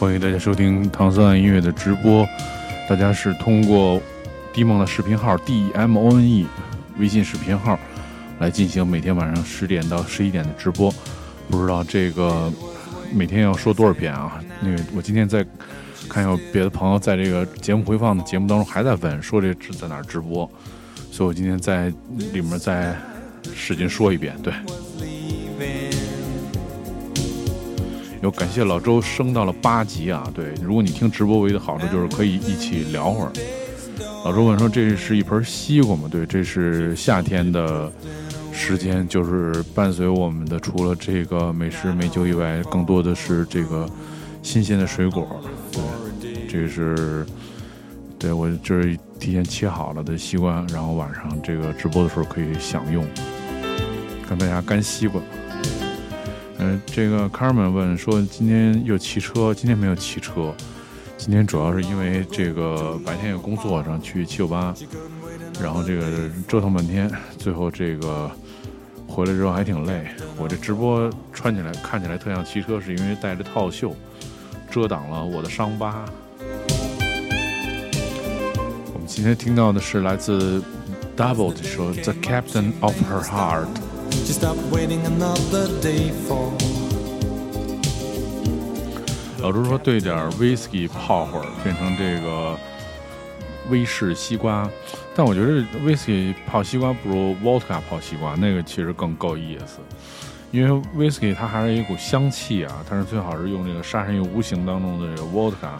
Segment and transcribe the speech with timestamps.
[0.00, 2.26] 欢迎大家收听唐三音乐的直播。
[2.88, 4.00] 大家是通过
[4.50, 6.46] 迪梦的视频号 D M O N E
[6.98, 7.78] 微信视频号
[8.38, 10.90] 来进行每天晚上十点到十一点的直播。
[11.50, 12.50] 不知道这个
[13.12, 14.42] 每天要说多少遍啊？
[14.62, 15.44] 那个我今天在
[16.08, 20.50] 看有别的朋友在这个节目回放的节目当中还在问说这在哪儿直播，
[21.12, 21.92] 所以我今天在
[22.32, 22.96] 里面再
[23.54, 24.34] 使劲说一遍。
[24.42, 24.54] 对。
[28.22, 30.30] 有感谢老周升到了八级啊！
[30.34, 33.32] 对，如果你听直播唯一的好处就是可以一起聊会儿。
[34.24, 37.90] 老周问说：“这是一盆西瓜吗？”对，这是夏天的
[38.52, 43.88] 时间，就是伴随我们的，除了这个美食美酒以外，更多的是这个
[44.42, 45.26] 新鲜的水果。
[45.72, 47.24] 对，这是
[48.18, 53.02] 对我这是提前切好了的西瓜，然后晚上这个直播的时候可以享用，
[54.28, 55.18] 跟大家干西瓜。
[56.62, 59.54] 嗯，这个卡尔曼问说：“今天又骑车？
[59.54, 60.54] 今天没有骑车，
[61.16, 64.74] 今天主要是因为这个白天有工作，然后去七九八，
[65.58, 66.02] 然后这个
[66.46, 68.30] 折腾半天，最后这个
[69.08, 70.04] 回来之后还挺累。
[70.36, 73.96] 我这直播穿起来看起来特像骑车，是因为带着套袖，
[74.70, 76.04] 遮挡了我的伤疤。
[78.92, 80.62] 我们今天听到的是来自
[81.16, 83.64] Double 的说《The Captain of Her Heart》。”
[84.70, 86.50] Waiting another day for
[89.40, 92.56] 老周说兑点 whisky 泡会儿，变成这个
[93.70, 94.68] 威士西瓜。
[95.14, 99.78] 但我觉得 whisky 泡西瓜不如 vodka 泡西瓜，那个其实更够意思。
[100.50, 105.72] 因为 whisky 它还是一股香气啊，但是最好是用这个杀人于无形当中的这个 vodka，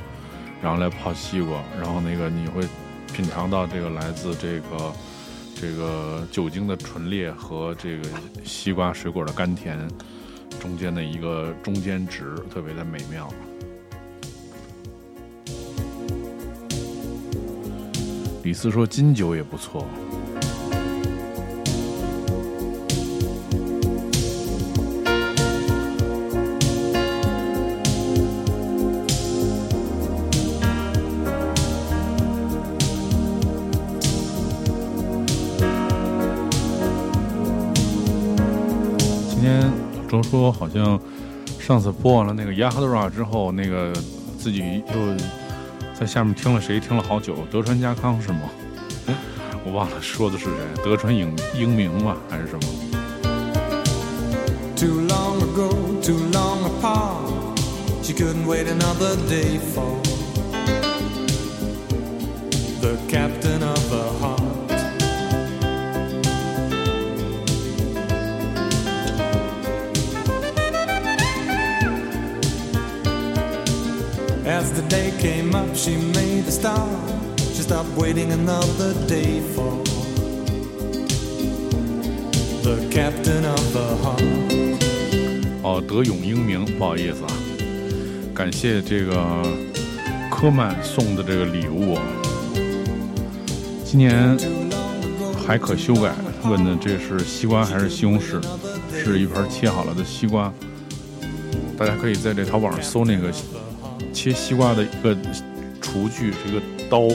[0.63, 2.63] 然后来泡西瓜，然后那个你会
[3.13, 4.93] 品尝到这个来自这个。
[5.61, 8.09] 这个酒精的醇烈和这个
[8.43, 9.79] 西瓜水果的甘甜
[10.59, 13.31] 中间的一个中间值，特别的美妙。
[18.43, 19.87] 李斯说金酒也不错。
[40.21, 41.01] 周说好像
[41.59, 43.91] 上次播完了那个《雅哈德拉》之后，那个
[44.39, 45.17] 自己又
[45.99, 48.41] 在下面听了谁听了好久，德川家康是吗？
[49.65, 50.53] 我忘了说的是谁，
[50.85, 52.61] 德川英英明吧，还是什么
[74.73, 76.89] The day came up, she made a stop.
[77.37, 79.77] She stopped waiting another day for
[82.63, 84.23] the captain of the heart.
[85.63, 87.33] 哦，德永英明，不好意思啊，
[88.35, 89.43] 感谢这个
[90.31, 91.99] 科曼送的这个礼物。
[93.85, 94.39] 今年
[95.47, 96.15] 还可修改，
[96.45, 98.41] 问的这是西瓜还是西红柿？
[98.93, 100.53] 是一盘切好了的西瓜。
[101.77, 103.31] 大家可以在这淘宝上搜那个。
[104.23, 105.17] 切西瓜的一个
[105.81, 106.61] 厨具，是一个
[106.91, 107.09] 刀，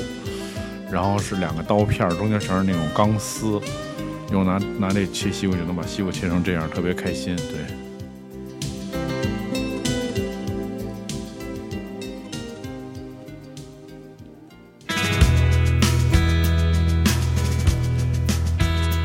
[0.92, 3.62] 然后是两个刀片，中间全是那种钢丝，
[4.32, 7.36] 用拿拿这切西瓜就能把西瓜切成这样，特别开心。
[7.36, 7.60] 对，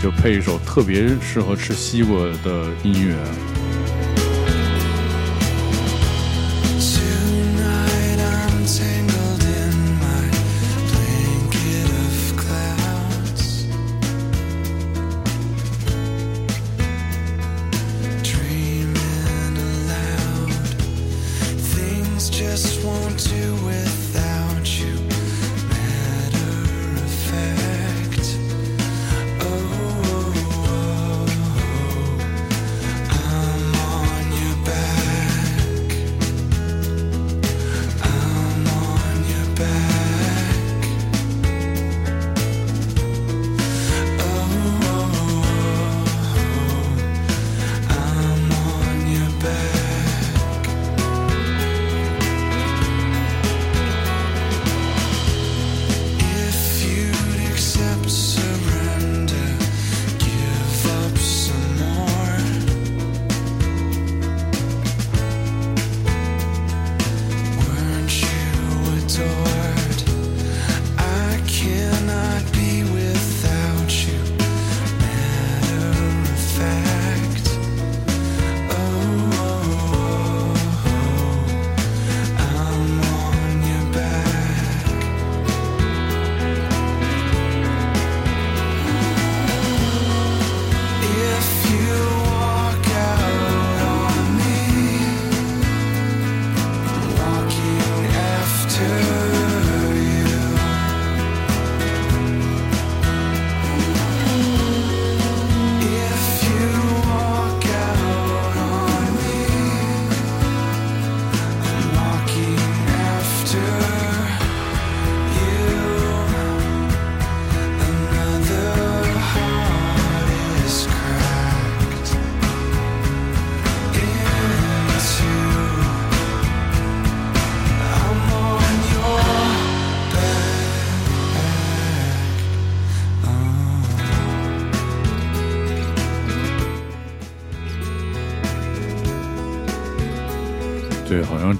[0.02, 3.14] 就配一首特别适合吃西瓜的音乐。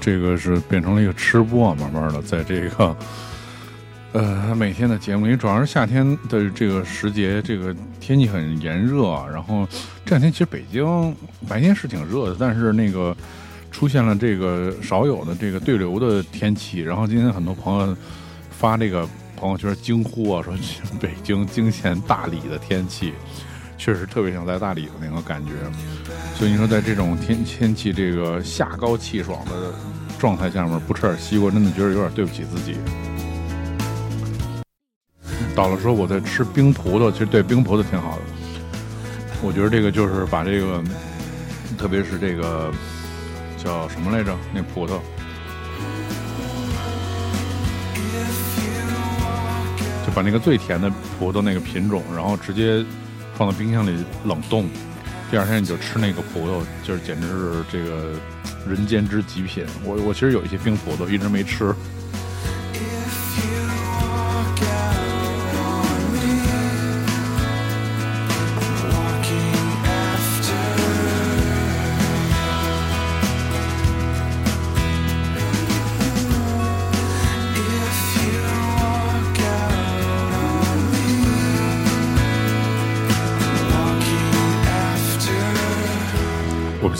[0.01, 2.97] 这个是变成了一个吃播，慢慢的在这个，
[4.11, 9.67] 呃，每天的节目，因为主要是夏天的这个时节，这个天气很炎热，然后
[10.03, 11.15] 这两天其实北京
[11.47, 13.15] 白天是挺热的，但是那个
[13.71, 17.95] 出现了这个少有的这个对流的天气，然后今天很多朋友
[18.49, 19.07] 发这个
[19.37, 20.53] 朋友圈惊呼啊，说
[20.99, 23.13] 北京惊现大理的天气。
[23.77, 25.53] 确实特别想在大理的那个感觉，
[26.35, 29.73] 所以你说在这种天天气这个夏高气爽的
[30.17, 32.77] 状态下面，不吃点西瓜，真的觉得有点对不起自己。
[35.55, 38.21] 到了说我在吃冰葡萄，其实对冰葡萄挺好的。
[39.43, 40.83] 我觉得这个就是把这个，
[41.77, 42.71] 特别是这个
[43.57, 44.35] 叫什么来着？
[44.53, 44.99] 那葡萄，
[50.05, 52.83] 就把那个最甜的葡萄那个品种，然后直接。
[53.33, 54.69] 放到冰箱里冷冻，
[55.31, 58.11] 第二天你就吃那个葡萄，就是简直是这个
[58.67, 59.65] 人间之极品。
[59.85, 61.73] 我我其实有一些冰葡萄，一直没吃。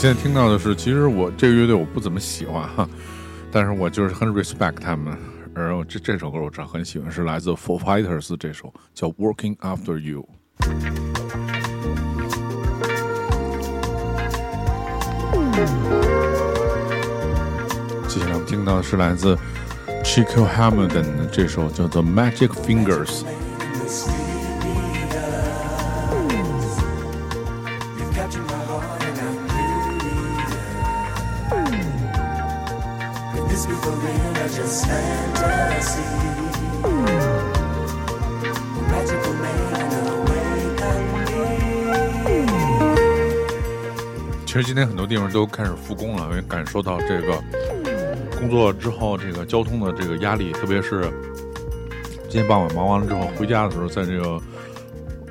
[0.02, 2.88] 现在听到的是，其实我这个乐队我不怎么喜欢哈，
[3.52, 5.16] 但是我就是很 respect 他们。
[5.54, 10.28] 然后这这首歌我真很喜欢，是来自 Four Fighters 这首叫《Working After You》。
[18.08, 19.38] 接下来我们听到的是来自
[20.02, 23.20] Chico Hamilton 的这首叫做《Magic Fingers》。
[44.86, 47.42] 很多地方都开始复工了，因为感受到这个
[48.38, 51.10] 工作之后这个交通的这个压力，特别是
[52.28, 54.40] 今天傍晚忙完了之后回家的时候，在这个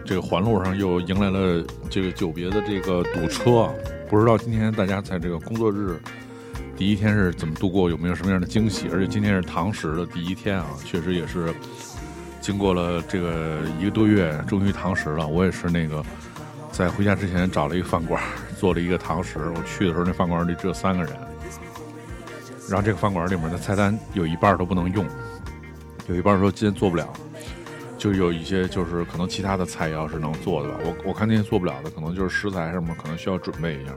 [0.05, 3.69] 这个环路上又迎来了这个久别的这个堵车。
[4.09, 5.97] 不知道今天大家在这个工作日
[6.75, 8.89] 第一天是怎么度过，有没有什么样的惊喜？
[8.91, 11.53] 而且今天是堂食的第一天啊，确实也是
[12.41, 15.27] 经过了这个一个多月，终于堂食了。
[15.27, 16.03] 我也是那个
[16.71, 18.21] 在回家之前找了一个饭馆。
[18.61, 21.11] 做了一个堂食，我去的时候那饭馆里只有三个人，
[22.69, 25.03] 然后这个饭馆里面的菜单有一半都不能用，
[26.07, 27.11] 有一半说今天做不了，
[27.97, 33.93] 就有一些就是可能其他的菜要是能做的吧，我我看那些做不了的，可能就是食材什么可能需要准备一下。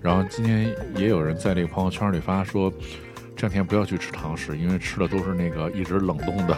[0.00, 2.72] 然后今天也有人在这个朋友圈里发说，
[3.34, 6.56] 这两天不要去吃堂食，因为吃的都是那个一直冷冻的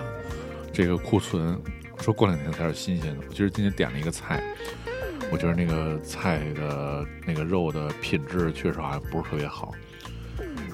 [0.75, 1.59] 这个库存，
[2.03, 3.25] 说过两天才是新鲜的。
[3.27, 4.45] 我其实今天点了一个菜。
[5.31, 9.73] 我觉得那个菜的那个肉的品质确实好像不是特别好，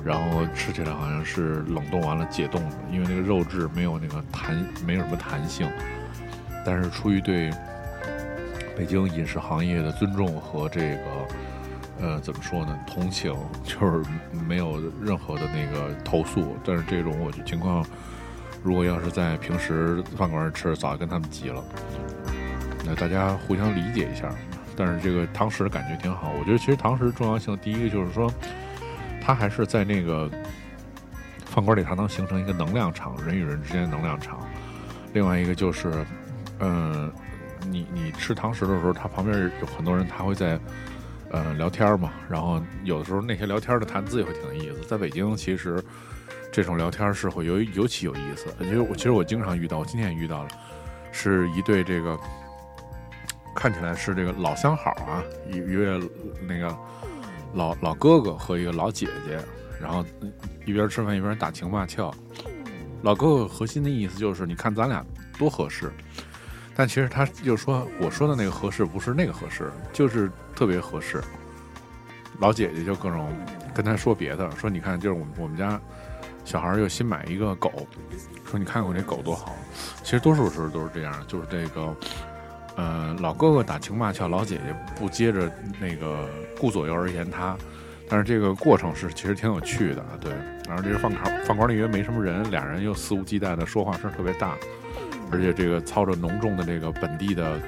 [0.04, 5.71] 然后吃起来好像是冷冻完了解冻的，因为那个肉质没有那个弹，没有什么弹性。
[6.64, 7.50] 但是出于对
[8.76, 11.04] 北京饮食行业的尊重和这个
[12.00, 14.04] 呃怎么说呢，同情，就是
[14.47, 16.57] 没有任何的那个投诉。
[16.64, 17.83] 但是这种我情况，
[18.62, 21.64] 如果要是在平时饭馆吃，早就跟他们急了。
[22.95, 24.29] 大家互相理解一下，
[24.77, 26.33] 但是这个堂食感觉挺好。
[26.39, 28.33] 我觉得其实堂食重要性，第一个就是说，
[29.23, 30.31] 它还是在那个
[31.47, 34.41] 饭馆里，它能形成一个能量场，人与人之间的能量场。
[35.13, 35.93] 另外一个就是，
[36.61, 37.13] 嗯，
[37.69, 40.59] 你你吃堂食的时候，它旁边有很多人，他会在
[41.31, 42.13] 呃聊天嘛。
[42.29, 44.87] 然后有的时候那些聊天的谈资也会挺有意思。
[44.87, 45.83] 在北京，其实
[46.53, 48.47] 这种聊天是会尤尤其有意思。
[48.61, 50.49] 其实我其实我经常遇到，我今天也遇到了，
[51.13, 52.19] 是一对这个。
[53.54, 56.11] 看起来是这个老相好啊，一一位
[56.47, 56.75] 那个
[57.52, 59.38] 老老哥哥和一个老姐姐，
[59.80, 60.04] 然后
[60.64, 62.14] 一边吃饭一边打情骂俏。
[63.02, 65.04] 老哥哥核心的意思就是，你看咱俩
[65.38, 65.92] 多合适，
[66.76, 71.23] 但其实他就说我说的那个合适不是那个合适，就是特别合适。
[72.38, 73.30] 老姐姐就各种
[73.75, 75.78] 跟他说别的，说你看，就是我们我们家
[76.45, 77.87] 小孩又新买一个狗，
[78.45, 79.54] 说你看我这狗多好。
[80.02, 81.95] 其实多数时候都是这样，就是这个。
[82.83, 86.27] 嗯，老哥哥打情骂俏，老姐姐不接着那个
[86.59, 87.55] 顾左右而言他，
[88.09, 90.33] 但是这个过程是其实挺有趣的啊，对。
[90.67, 94.55] 然后这个饭馆饭馆里因为没什么人，俩人又肆无忌惮的说话声特别大，
[95.31, 97.59] 而且这个操着浓重的这个本地的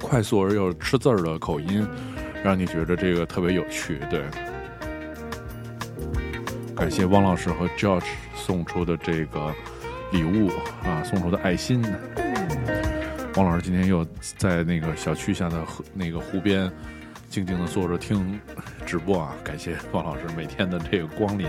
[0.00, 1.86] 快速而又吃字儿的口音，
[2.42, 4.24] 让你觉得这个特别有趣，对。
[6.74, 8.02] 感谢汪老师和 George
[8.34, 9.54] 送出的这个
[10.10, 10.48] 礼物
[10.82, 11.84] 啊，送出的爱心。
[13.34, 16.70] 王老师今天又在那个小区下的河那个湖边
[17.30, 18.38] 静静的坐着听
[18.84, 21.48] 直播啊，感谢王老师每天的这个光临。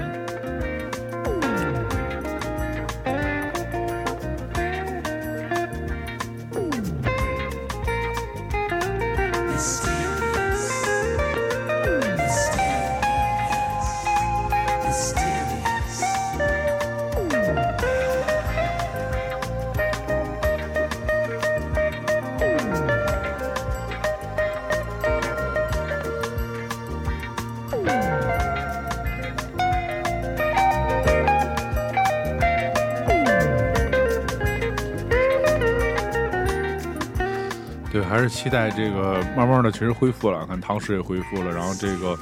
[37.94, 42.18] 对还是期待这个慢慢的，其实恢复了，看唐诗也恢复了，然后这个，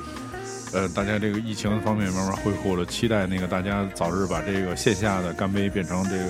[0.74, 6.26] 呃，大家这个疫情方面慢慢恢复了，期待那个大家早日把这个线下的干杯变成这个，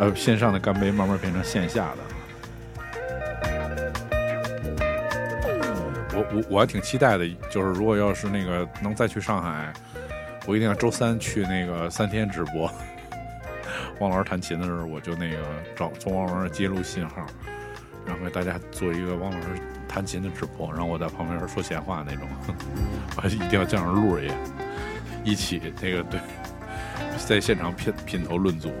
[0.00, 1.98] 呃，线上的干杯慢慢变成线下的。
[6.16, 9.72] 我我我还挺期待的，就是如果要是那个能再去上海，
[10.46, 12.68] 我一定要周三去那个三天直播。
[14.00, 15.36] 汪老师弹琴的时候，我就那个
[15.76, 17.24] 找从王老师接入信号。
[18.06, 19.46] 然后给大家做一个王老师
[19.88, 22.28] 弹琴的直播，然后我在旁边说闲话那种，
[23.22, 24.32] 我一定要叫上路爷
[25.24, 26.20] 一起那个对，
[27.26, 28.72] 在现场品品头论足。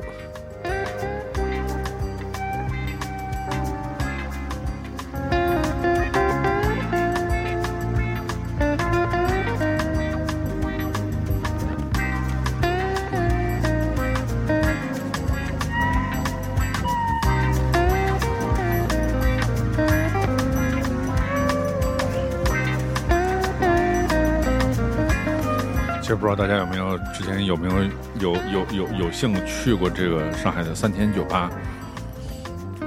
[27.14, 27.74] 之前有没有
[28.18, 31.48] 有有有有幸去过这个上海的三天酒吧，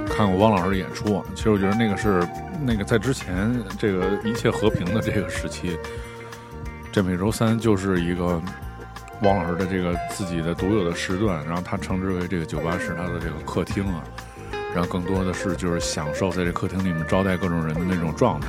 [0.06, 1.24] 看过汪老师的演出？
[1.34, 2.22] 其实我觉得那个是
[2.62, 5.78] 那个在之前这个一切和平的这个时期，
[6.92, 8.38] 这每周三就是一个
[9.22, 14.04] 汪老师的这个自己的独有的时段，然后他称之为这个酒吧是他的这个客厅啊，
[14.74, 18.48] 然后更多的是就是享受在这客厅里面招待各种人的那种状态。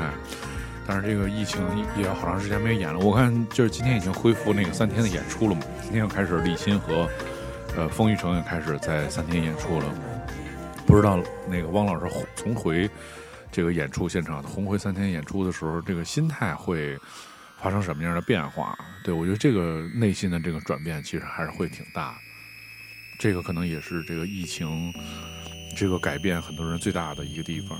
[0.89, 1.61] 但是这个疫情
[1.95, 5.61] 也好长时间没演了，我看就是今天已经恢复那个三天的演出了嘛。
[5.83, 7.07] 今天又开始李欣和
[7.77, 9.85] 呃风雨城也开始在三天演出了。
[10.87, 12.89] 不知道那个汪老师重回
[13.51, 16.97] 这个演出现场，重回三天演出的时候，这个心态会
[17.61, 18.75] 发生什么样的变化？
[19.03, 22.17] 对我觉得这个内心的这个转变其实还是会挺大。
[23.19, 24.91] 这个可能也是这个疫情
[25.77, 27.77] 这个改变很多人最大的一个地方。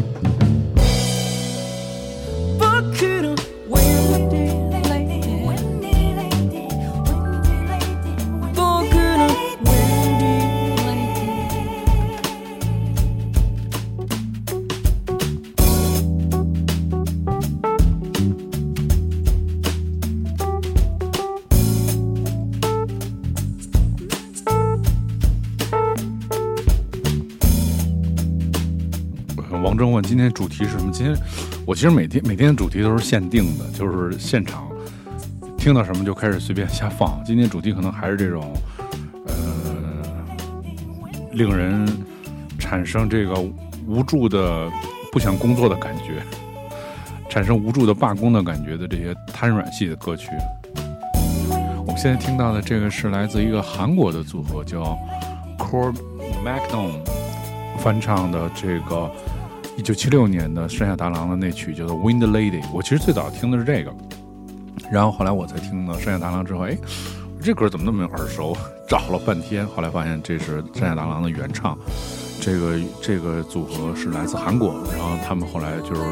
[0.00, 0.29] день.
[30.10, 30.90] 今天主题是什么？
[30.90, 31.16] 今天
[31.64, 34.68] 我其实每天每天的主题都是限定的，就是现场
[35.56, 37.22] 听到什么就开始随便瞎放。
[37.24, 38.52] 今天主题可能还是这种，
[39.28, 39.34] 呃，
[41.30, 41.86] 令人
[42.58, 43.40] 产生这个
[43.86, 44.68] 无助的
[45.12, 46.20] 不想工作的感觉，
[47.28, 50.28] 产生无助的罢工的感觉的这些瘫软系的歌曲。
[51.78, 54.98] 我们现在听到的这个是来自一个韩国的组合，叫
[55.56, 55.94] Core
[56.44, 56.98] Magnum
[57.78, 59.08] 翻唱的这个。
[59.80, 63.90] 一九七六年的山下达郎的那曲叫做《Wind Lady》，我其实最早听的是这个，
[64.92, 66.76] 然后后来我才听到山下达郎之后，哎，
[67.40, 68.54] 这歌怎么那么耳熟？
[68.86, 71.78] 找了半天，后来发现这是山下达郎的原唱。
[72.42, 76.02] 这个这个组合是来自韩国，然后他们后来就是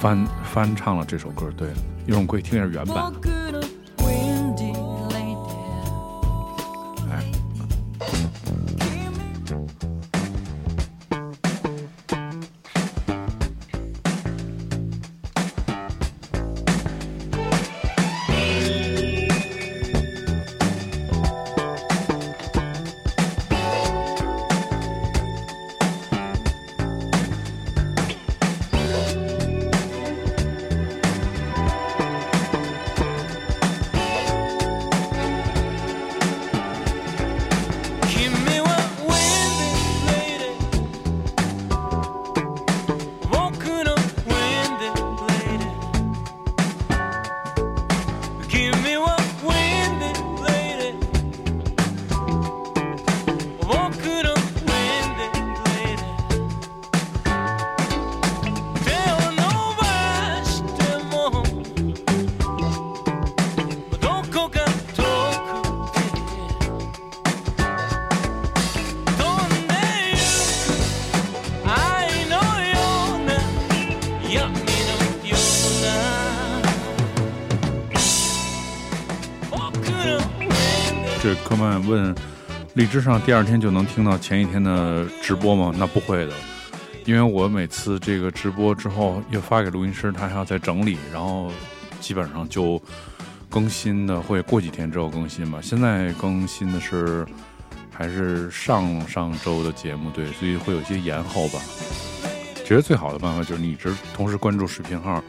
[0.00, 1.50] 翻翻唱了这首歌。
[1.56, 1.70] 对，
[2.06, 3.12] 一会儿我们可以听一下原版。
[81.22, 82.12] 这科曼问
[82.74, 85.72] 荔枝上第二天就能听到前一天的直播吗？
[85.78, 86.32] 那不会的，
[87.04, 91.48] 因为我每次这个直播之后又发给录音师，他还要再整理，然后
[92.00, 92.82] 基本上就
[93.48, 95.60] 更新的会过几天之后更新吧。
[95.62, 97.24] 现在更新的是
[97.92, 101.60] 还是上上周的节目，对，所以会有些延后吧。
[102.64, 105.22] 觉得最好的办法就是你一直同时关注视频号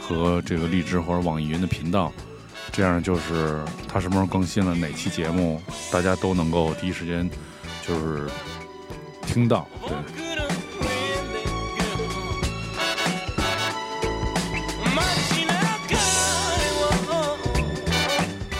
[0.00, 2.12] 和这个荔枝或者网易云的频道。
[2.76, 7.30] 这样就是他什么时候更新了哪期节目，大家都能够第一时间
[7.86, 8.28] 就是
[9.24, 9.68] 听到。
[9.86, 9.96] 对。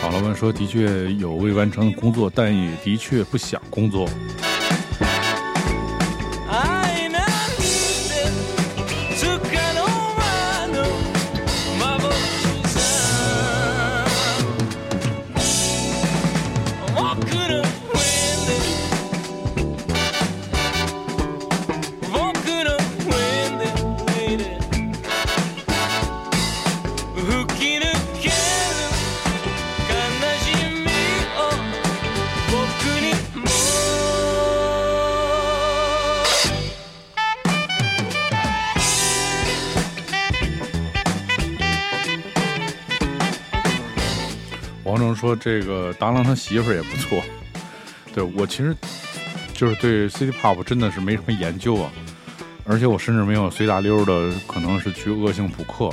[0.01, 4.09] 好了，们说的确有未完成的工作，但也的确不想工作。
[45.37, 47.23] 这个达郎他媳妇儿也不错，
[48.15, 48.77] 对我其实
[49.53, 51.91] 就是对 City Pop 真的是没什么研究啊，
[52.65, 55.91] 而且我甚至没有随大溜的，可能是去恶性补课。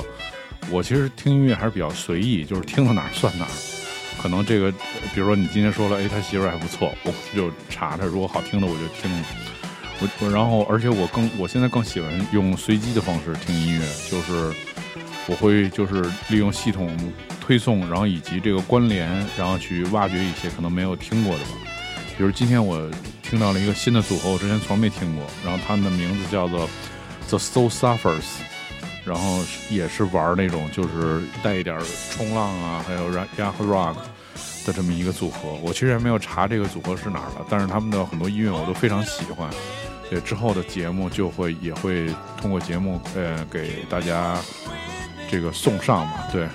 [0.70, 3.50] 我其实听音乐还是比较随意，就是听到哪儿算哪儿。
[4.20, 4.70] 可能这个，
[5.12, 9.10] 比如说你今天说了，哎，他媳妇儿还不错，我就查查，如果好听的我就听。
[10.00, 14.52] 我我然后，而且我更我现在更喜欢用随机的方式听音乐，就是
[15.28, 16.96] 我会就是利用系统。
[17.44, 21.50] 推送，然后以及这个关联，然后去挖掘一些可能没有听过的吧。
[22.16, 22.88] 比如今天我
[23.20, 26.70] 听到了一个新的组合，我之前从没听过，然后他们的名字叫做
[27.28, 28.22] The Soul Suffers，
[29.04, 31.76] 然后也是玩那种就是带一点
[32.12, 33.26] 冲浪啊，还有 Rack
[33.58, 33.96] Rock
[34.64, 35.54] 的这么一个组合。
[35.54, 39.50] 我其实还没有查这个组合是哪儿的，但是他们的很多音乐我都非常喜欢。
[40.08, 42.06] 对之后的节目就会也会
[42.40, 44.38] 通过节目呃给大家
[45.32, 46.46] 这个送上嘛，对。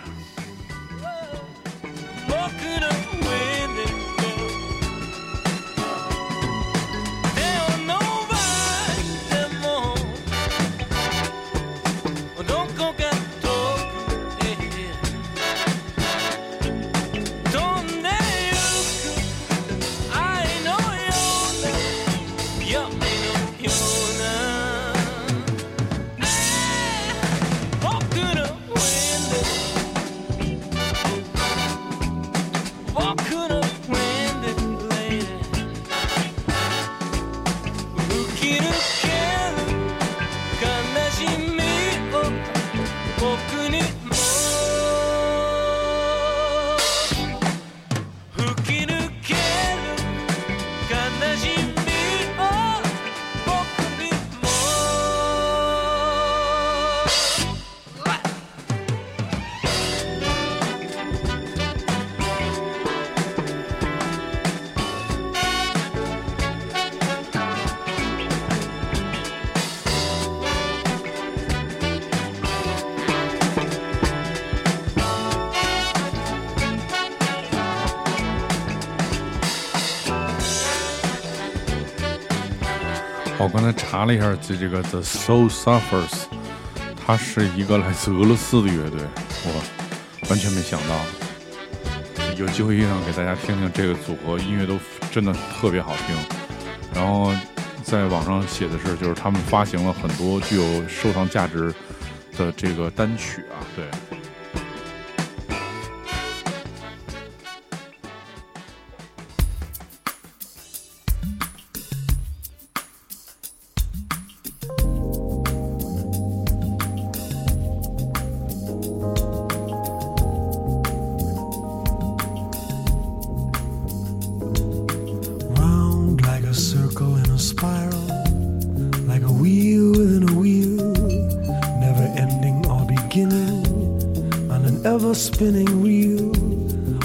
[84.08, 86.26] 了一下，这这个 The Soul Suffers，
[87.06, 89.02] 它是一个来自俄罗斯的乐队，
[89.44, 90.96] 我完全没想到。
[92.38, 94.80] 有机会遇上给大家听听这个组合，音乐都
[95.12, 96.16] 真的特别好听。
[96.94, 97.34] 然后
[97.84, 101.74] 在网上写的是，就是他们发行了很多具有收藏价值
[102.38, 103.44] 的这个单曲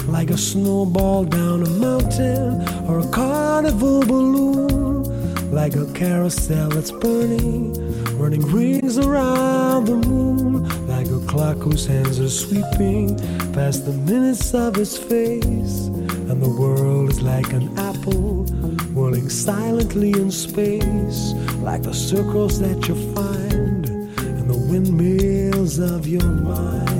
[0.07, 5.03] like a snowball down a mountain or a carnival balloon.
[5.51, 7.73] Like a carousel that's burning
[8.17, 10.63] running rings around the moon.
[10.87, 13.17] Like a clock whose hands are sweeping
[13.53, 15.87] past the minutes of his face.
[16.29, 18.45] And the world is like an apple
[18.93, 21.33] whirling silently in space.
[21.57, 26.92] Like the circles that you find in the windmills of your mind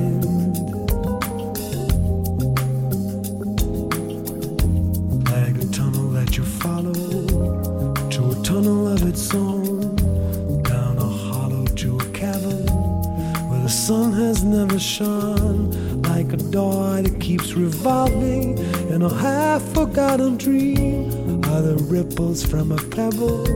[14.92, 15.70] shone
[16.02, 18.58] like a door that keeps revolving
[18.90, 21.08] in a half forgotten dream.
[21.44, 23.46] Are the ripples from a pebble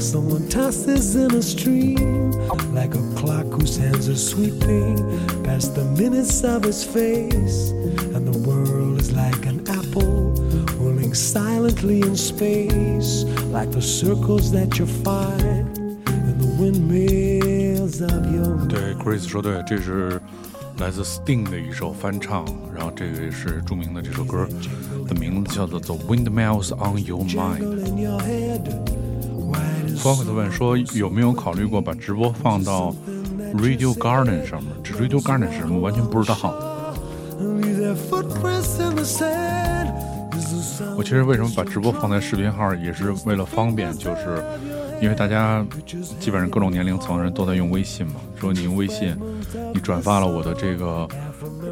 [0.00, 2.32] someone tosses in a stream?
[2.74, 4.96] Like a clock whose hands are sweeping
[5.44, 7.70] past the minutes of his face.
[8.14, 10.32] And the world is like an apple
[10.78, 15.76] whirling silently in space, like the circles that you find
[16.08, 18.56] in the windmills of your.
[18.66, 20.20] 对，Chris 说对，这是
[20.85, 24.47] 来自 Sting 的一首翻唱，然后这个也是著名的这首歌
[25.07, 27.57] 的名字叫做《The Windmills on Your Mind》。
[30.03, 32.95] 光回头问说有没有考虑过把直播放到
[33.55, 34.71] Radio Garden 上面？
[34.83, 35.79] 这 Radio Garden 是什么？
[35.79, 36.37] 完全不知道。
[40.95, 44.43] 我其实为什么把直播放在视频号，也是为了方便，就是
[45.01, 45.65] 因为大家
[46.19, 48.15] 基本上各种年龄层的人都在用微信嘛。
[48.39, 49.15] 说你用微信。
[49.73, 51.07] 你转发了我的这个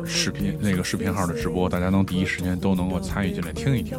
[0.05, 3.97] 视频，那个视频号的直播，大家能第一时间都能够参与进来听一听。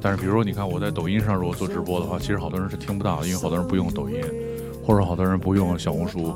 [0.00, 4.20] 但是，比如说，你看我在抖音上如果做直播的话，其实好多人是听不到，因为好多人不用抖音，
[4.82, 6.34] 或者好多人不用小红书，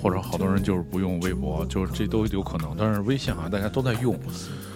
[0.00, 2.74] 或者好多人就是不用微博，就是这都有可能。
[2.78, 4.18] 但是微信好像大家都在用，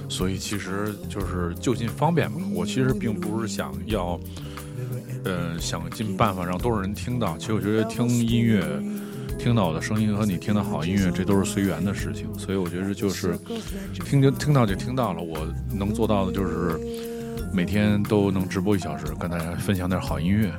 [0.09, 2.41] 所以其实就是就近方便嘛。
[2.55, 4.19] 我其实并不是想要，
[5.27, 7.37] 呃，想尽办法让多少人听到。
[7.37, 8.65] 其实我觉得听音乐。
[9.39, 13.39] 听到我的声音和你听到好音乐，这都是随缘的事情，所以我觉得就是
[14.05, 15.23] 听就听到就听到了。
[15.23, 16.81] 我能做到的就是
[17.53, 20.51] 每天都能直播一小时，跟大家分享点好音乐。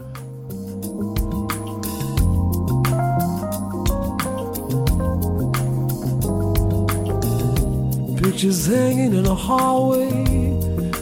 [8.22, 10.12] Pictures hanging in a hallway,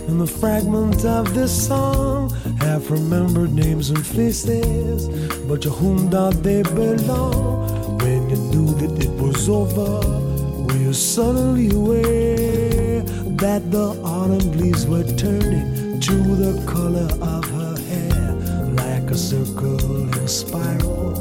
[0.07, 2.31] and the fragment of this song
[2.65, 5.07] have remembered names and faces,
[5.47, 7.99] but to whom do they belong?
[7.99, 9.99] When you knew that it was over,
[10.65, 13.01] were you suddenly aware
[13.43, 18.31] that the autumn leaves were turning to the color of her hair,
[18.81, 21.11] like a circle in a spiral,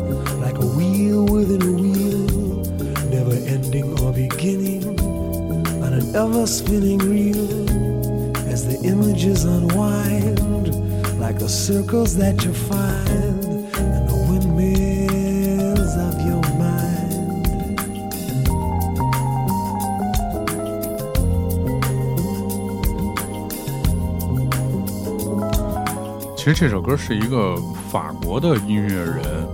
[0.41, 2.65] like a wheel within a wheel,
[3.11, 4.99] never ending or beginning
[5.85, 7.69] on an ever spinning reel
[8.49, 10.84] as the images unwind
[11.25, 13.45] like the circles that you find
[13.79, 17.41] in the windmills of your mind.
[26.37, 27.57] 其实这首歌是一个
[27.91, 29.49] 法国的音乐人，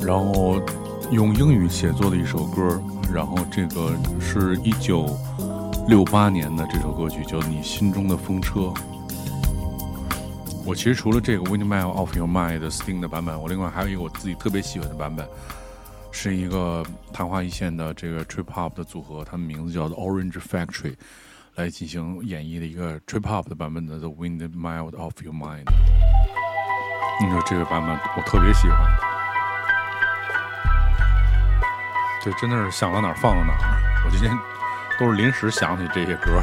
[0.00, 0.60] 然后
[1.12, 2.82] 用英语写作的一首歌，
[3.14, 5.16] 然后这个是一九
[5.86, 8.60] 六八年的这首歌曲叫《你心中的风车》。
[10.66, 15.24] 我其实除了这个《Wind Mile of Your Mind》的 Sting 的版本，我另外还有一个我自己特别喜欢的版本，
[16.10, 20.96] 是一个昙花一现的这个 Trip Hop 的组合，他们名字叫做 Orange Factory，
[21.54, 25.64] 来进行演绎的一个 Trip Hop 的版本的《The Wind Mile of Your Mind》。
[27.20, 28.80] 你说这个版本我特别喜欢，
[32.24, 34.02] 这真的是想到哪儿放到哪儿。
[34.04, 34.36] 我今天
[34.98, 36.42] 都是临时想起这些歌。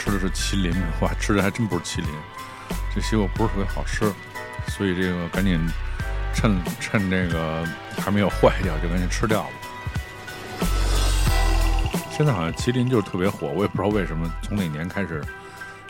[0.00, 2.08] 吃的是麒麟，哇，吃的还真不是麒麟，
[2.94, 4.10] 这西瓜不是特别好吃，
[4.66, 5.60] 所以这个赶紧
[6.34, 7.62] 趁趁这个
[7.98, 9.50] 还没有坏掉，就赶紧吃掉了。
[12.10, 15.22] 现在好像麒麟就是特别火，我也不知道为什么，从哪年开始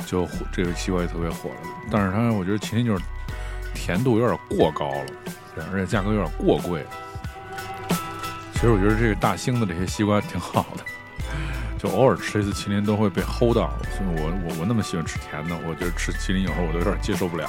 [0.05, 1.61] 就火这个西瓜也特别火了。
[1.89, 3.05] 但是它，我觉得麒麟就是
[3.75, 5.07] 甜度有点过高了，
[5.73, 6.85] 而且价格有点过贵。
[8.55, 10.85] 其实我觉得这个大兴的这些西瓜挺好的。
[11.83, 17.49] 就偶尔吃一次麒麟都会被齁到，所以我我我那么喜欢吃甜的，我觉得吃麒麟有时候我都有点接受不了。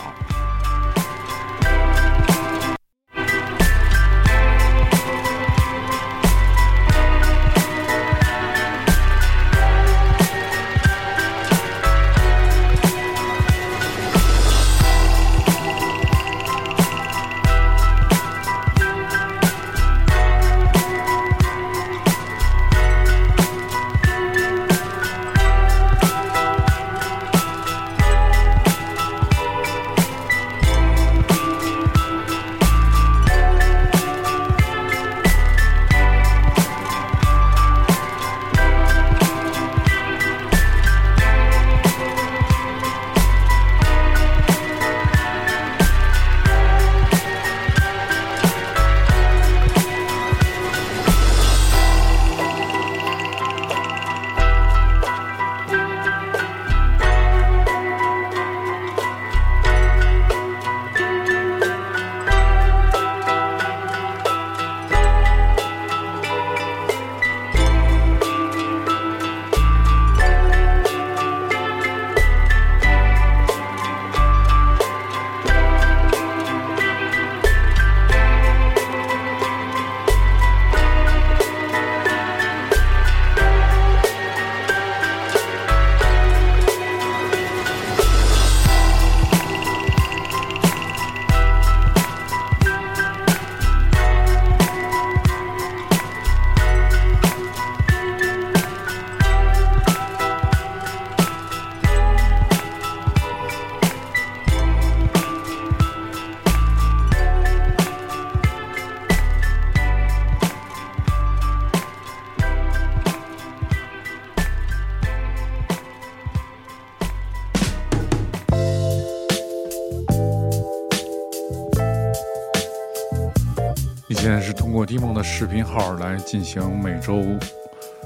[124.22, 127.24] 现在是通过低梦的视频号来进行每周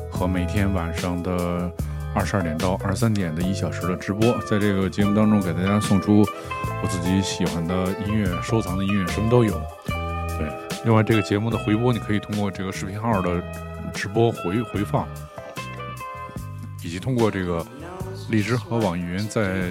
[0.10, 1.70] 和每天晚上的
[2.14, 4.32] 二十二点到二十三点的一小时的直播。
[4.50, 6.26] 在这个节目当中，给大家送出
[6.82, 9.62] 我自己喜欢的音乐、收藏的音乐，什么都有。
[10.40, 10.50] 对，
[10.86, 13.44] 另外这个节目的回播，你可以通过这个视频号的
[13.94, 15.06] 直播回回放，
[16.82, 17.62] 以及通过这个
[18.30, 19.70] 荔枝和网易云，在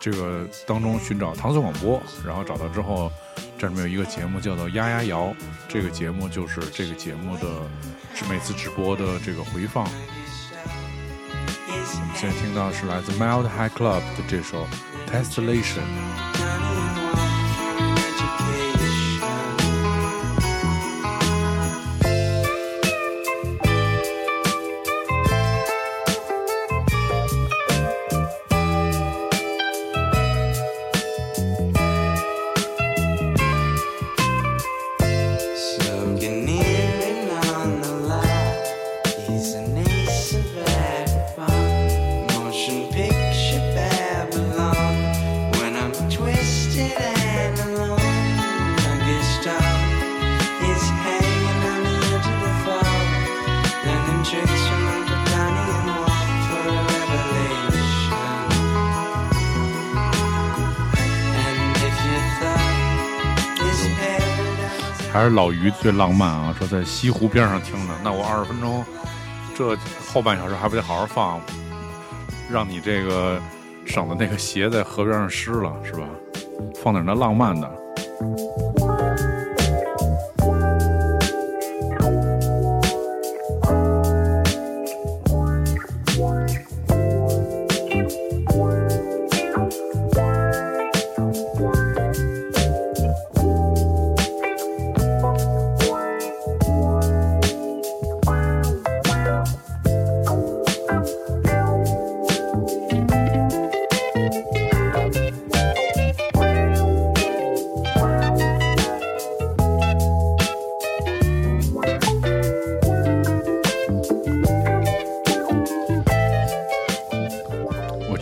[0.00, 3.12] 这个当中寻找唐宋广播，然后找到之后。
[3.58, 5.34] 这里面有一个节目叫做“丫丫摇”，
[5.68, 7.46] 这个节目就是这个节目的
[8.28, 9.86] 每次直播的这个回放。
[11.96, 14.66] 我们现在听到的是来自 Mild High Club 的这首
[15.10, 15.82] 《Testation》。
[65.24, 66.54] 是老于最浪漫啊！
[66.58, 68.84] 说在西湖边上听的，那我二十分钟，
[69.56, 69.76] 这
[70.12, 71.40] 后半小时还不得好好放，
[72.50, 73.40] 让你这个
[73.86, 76.06] 省得那个鞋在河边上湿了，是吧？
[76.82, 77.83] 放点那浪漫的。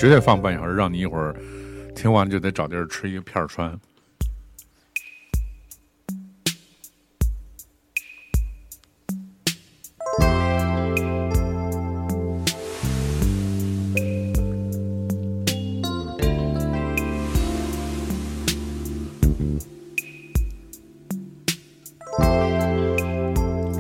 [0.03, 1.33] 绝对放半小时，让你一会儿
[1.95, 3.71] 听完就得找地儿吃一个片儿川。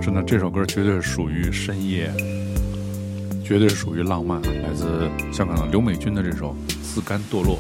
[0.01, 2.09] 真的，这首歌绝对是属于深夜。
[3.53, 7.57] 绝对是属于浪漫，来自香港的刘美君的这首《自甘堕落》。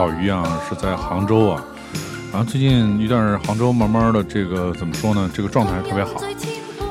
[0.00, 1.62] 老于啊是在杭州啊，
[2.32, 5.30] 然后最近一段杭州慢慢的这个怎么说呢？
[5.34, 6.12] 这个状态特别好。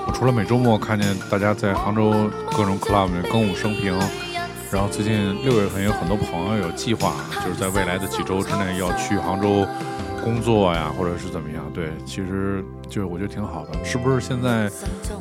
[0.05, 3.97] 我除了每周末看见大家在杭州各种 club 里歌舞升平，
[4.72, 9.66] 然后最近六月份有很多朋友有计划，就是在未来的几周之内要去杭州
[10.24, 11.66] 工作呀，或者是怎么样？
[11.74, 13.84] 对，其实就是我觉得挺好的。
[13.84, 14.70] 是不是现在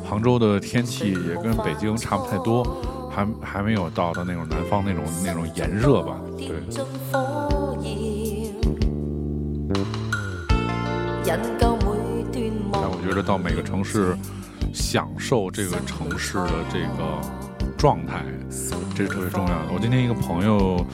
[0.07, 2.63] 杭州的天气也跟北京差不太多？
[3.11, 6.51] 还还没有到的那种南方那种那种炎热吧，对。
[12.71, 14.15] 但我觉得到每个城市，
[14.73, 17.21] 享受这个城市的这个
[17.77, 18.23] 状态，
[18.95, 19.73] 这是特别重要的。
[19.73, 20.85] 我今天一个朋友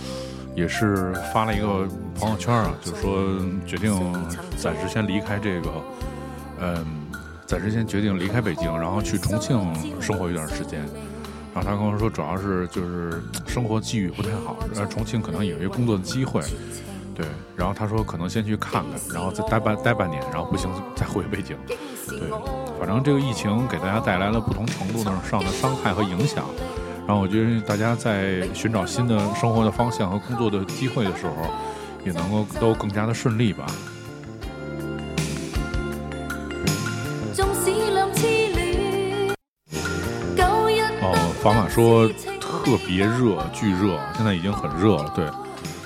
[0.56, 3.94] 也是发了一个朋友圈啊，就说决定
[4.58, 5.70] 暂时先离开这个，
[6.62, 6.86] 嗯，
[7.46, 9.60] 暂时先决定离开北京，然后去重庆
[10.02, 10.86] 生活一段时间。
[11.56, 16.42] 然后他跟我说，主要是就是生活机遇不太好，呃，重庆可能有一个工作的机会，
[17.16, 17.26] 对。
[17.56, 21.56] 然后他说可能先去看看，然后再待半待半年，然后不行再回北京。
[22.10, 22.20] 对，
[22.78, 26.44] 反正这个疫情给大家带来了不同程度上的伤害和影响。
[27.08, 31.34] 然后我觉得大家在寻找新的生活的方向和工作的机会的时候，
[32.06, 33.66] 也能够都更加的顺利吧。
[41.46, 42.08] 宝，马说
[42.42, 45.14] 特别热，巨热，现在已经很热了。
[45.16, 45.30] 对，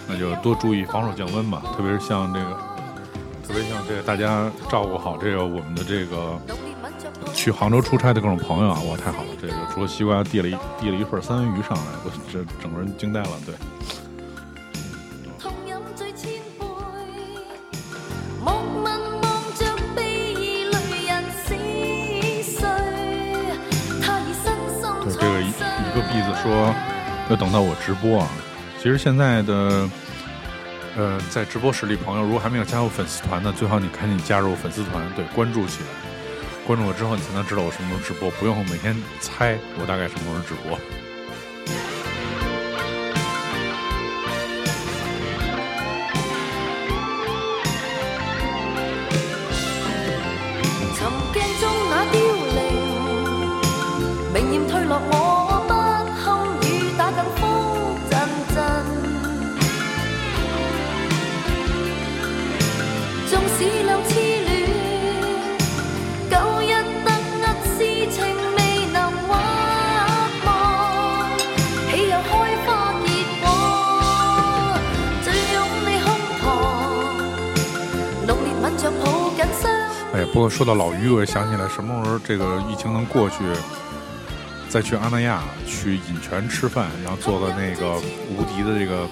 [0.07, 1.61] 那就多注意防暑降温吧。
[1.75, 2.51] 特别是像这个，
[3.45, 6.39] 特别像这个，大家照顾好这个我们的这个。
[7.33, 9.29] 去杭州出差的各种朋友啊，哇，太好了！
[9.41, 13.29] 这个除了西瓜，递了一递了一份三文鱼上来，我这整个人惊呆了。
[13.45, 13.53] 对
[26.49, 26.73] 说
[27.29, 28.27] 要等到我直播啊。
[28.81, 29.87] 其实现在的
[30.97, 35.87] 呃，在直播室里朋友，如果还没有加入粉丝团的，最好你赶紧加入粉丝团，对，关注起来。
[36.65, 40.79] 关注我之后，你才能知道我什么时候直播，不用每天猜我大概什么时候直播。
[80.49, 83.37] 说到老于，我想起来什么时候这个疫情能过去，
[84.67, 87.95] 再去阿那亚去饮泉吃饭，然后坐在那个
[88.29, 89.07] 无敌的这个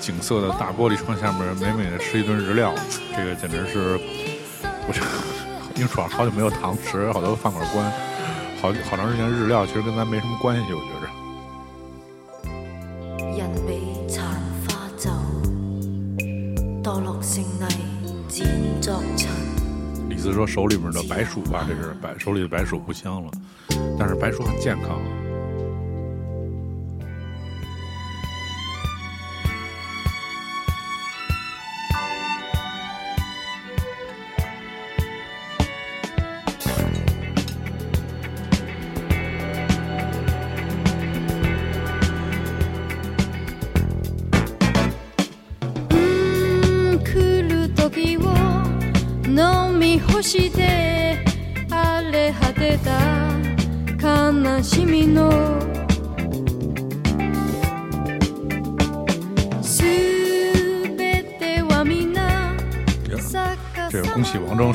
[0.00, 2.74] 景色的大玻璃窗下面，美美的吃一顿日料，
[3.16, 3.98] 这个简直是，
[4.86, 5.00] 我这
[5.76, 7.84] 因为主要好久没有堂食，好多饭馆关，
[8.60, 11.23] 好好长时间日料其实跟咱没什么关系，我觉着。
[20.44, 23.30] 我手里面的白薯吧，这是白手里的白薯不香了，
[23.98, 25.00] 但是白薯很健康。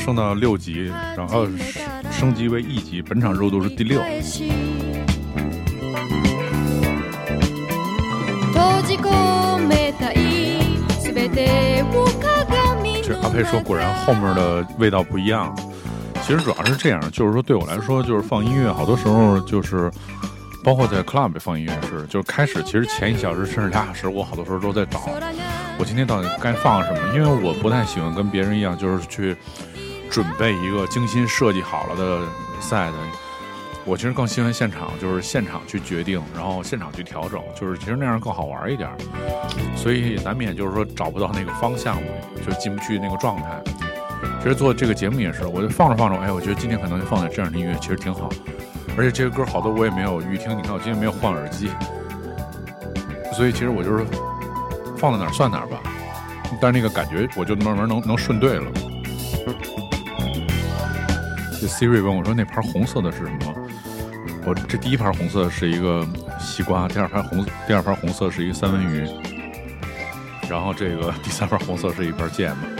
[0.10, 1.46] 升到六级，然后
[2.10, 4.02] 升级为一级，本场热度是第六。
[13.04, 15.56] 这阿佩说，果然后面的味道不一样。
[16.24, 19.92] 其实主要是这样，就是说对我来说，就是放音乐，好多时候就是，
[20.64, 25.02] 包括在 club 放音乐是，就是开始其实前一小时甚至俩小时，我好多时候都在找，
[25.78, 27.14] 我今天到底该放什么？
[27.14, 29.36] 因为我不太喜欢跟别人一样，就是去
[30.10, 32.22] 准备一个精心设计好了的
[32.60, 32.98] 赛的。
[33.86, 38.90] 我其实更喜欢现场，就是现场去决定，然后现场去调整，就是其实那样更好玩一点。
[39.76, 42.08] 所以难免就是说找不到那个方向嘛，
[42.46, 43.62] 就进不去那个状态。
[44.42, 48.30] 其实做这个节目也是，我就放着放着，哎，我觉得今天可能就放点这样的音乐，其实挺好。
[48.98, 51.70] 而且这些歌好多我也没有预听，你看我今天没有换耳机，
[53.34, 54.06] 所以其实我就是
[54.98, 55.80] 放在哪儿算哪儿吧。
[56.62, 58.72] 但是那个感觉我就慢慢能能顺对了。
[61.60, 63.54] 这 Siri 问我说：“那盘红色的是什么？”
[64.46, 66.08] 我这第一盘红色是一个
[66.40, 69.06] 西瓜，第二盘红第二盘红色是一个三文鱼，
[70.50, 72.79] 然后这个第三盘红色是一盘芥末。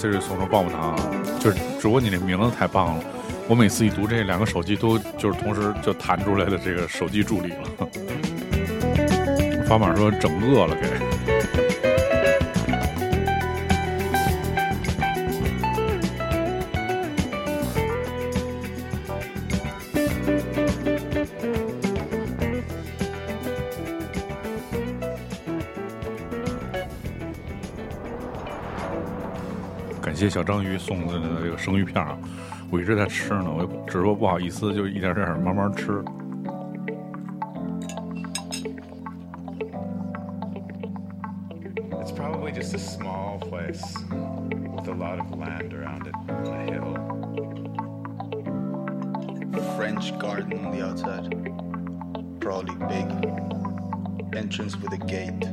[0.00, 0.96] 谢 Siri 送的棒棒糖，
[1.38, 3.04] 就是只不过你这名字太棒了，
[3.46, 7.58] 我每次一读这两个手机都就是同时就弹出来的这个手机助理了。
[9.68, 10.89] 法码说整饿了给。
[30.19, 32.15] 感谢小章鱼送的这个生鱼片儿，
[32.69, 36.03] 我一直在吃呢，我只是说不好意思，就一点点儿慢慢吃。
[41.91, 43.81] It's probably just a small place
[44.75, 46.95] with a lot of land around it, a hill.
[49.75, 51.27] French garden on the outside.
[52.39, 53.07] Probably big.
[54.33, 55.49] Entrance with a gate.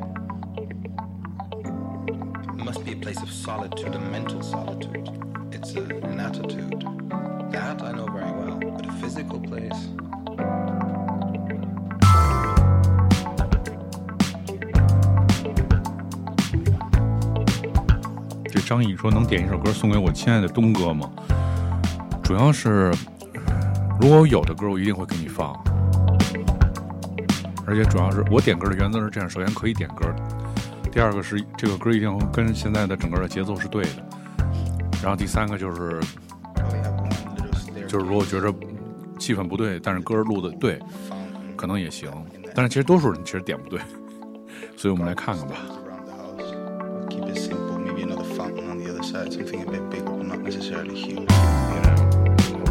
[2.56, 4.05] It must be a place of solitude, a mental
[4.47, 5.09] solitude.
[5.51, 6.85] It's a, an attitude.
[7.51, 9.89] That I know very well, but a physical place.
[18.49, 21.09] 这张毅说能点一首歌送给我亲爱的东哥吗？
[22.23, 22.91] 主要是
[23.99, 25.53] 如果有的歌我一定会给你放，
[27.65, 30.13] 而且主要是我点歌的原则是这样：首先可以点歌，
[30.91, 34.06] 第二个是这个歌一定跟现在的整个的节奏是对的，
[35.01, 36.01] 然后第三个就是
[37.87, 38.53] 就是如果觉着
[39.17, 40.79] 气氛不对，但是歌录的对，
[41.55, 42.11] 可能也行。
[42.53, 43.79] 但是其实多数人其实点不对，
[44.75, 45.55] 所以我们来看看吧。
[45.85, 47.07] around the house.
[47.09, 47.77] Keep it simple.
[47.79, 51.19] Maybe another fountain on the other side, something a bit bigger, but not necessarily huge.
[51.19, 51.95] You know,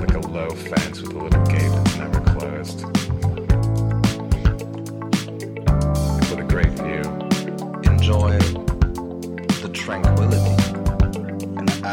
[0.01, 2.85] like a low fence with a little gate that's never closed.
[6.31, 7.03] With a great view.
[8.07, 8.39] enjoy
[9.63, 10.56] the tranquility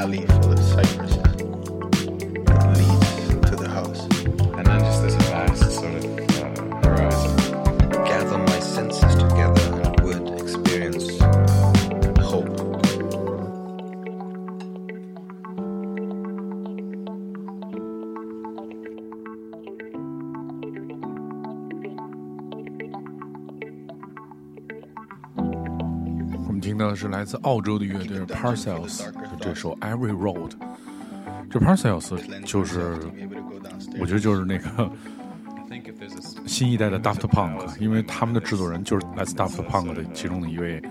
[0.02, 3.10] alley full of cypresses that leads
[3.50, 4.00] to the house.
[4.56, 7.34] And then just this vast sort of uh, horizon.
[8.04, 11.18] Gather my senses together and would experience
[12.22, 12.48] hope.
[26.46, 30.51] 我们听到的是来自澳洲的乐队 Parcells 的 这首 Every Road，
[31.49, 32.15] 这 Parcells
[32.45, 32.97] 就是，
[33.99, 34.89] 我觉得就是那个
[36.45, 40.81] 新一代的 Daft Punk，因为他们的制作人就是来自 Daft Punk 的其中的一位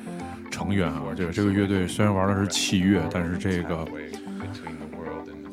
[0.51, 1.03] 成员啊。
[1.09, 3.89] 我觉得这个乐队虽然玩的是器乐，但是这个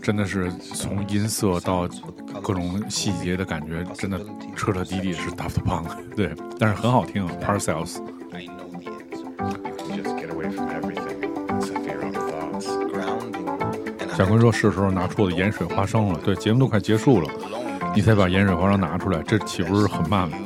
[0.02, 1.88] 真的是从音色到
[2.44, 4.20] 各种细节的感觉，真的
[4.58, 5.88] 彻彻底底是 Daft Punk。
[6.18, 8.02] 对，但是很好听啊，Parcells。
[14.20, 16.20] 小坤说是时候拿出我的盐水花生了。
[16.26, 17.30] 对，节目都快结束了，
[17.96, 20.38] 你才把盐水花生拿出来，这岂不是很慢吗？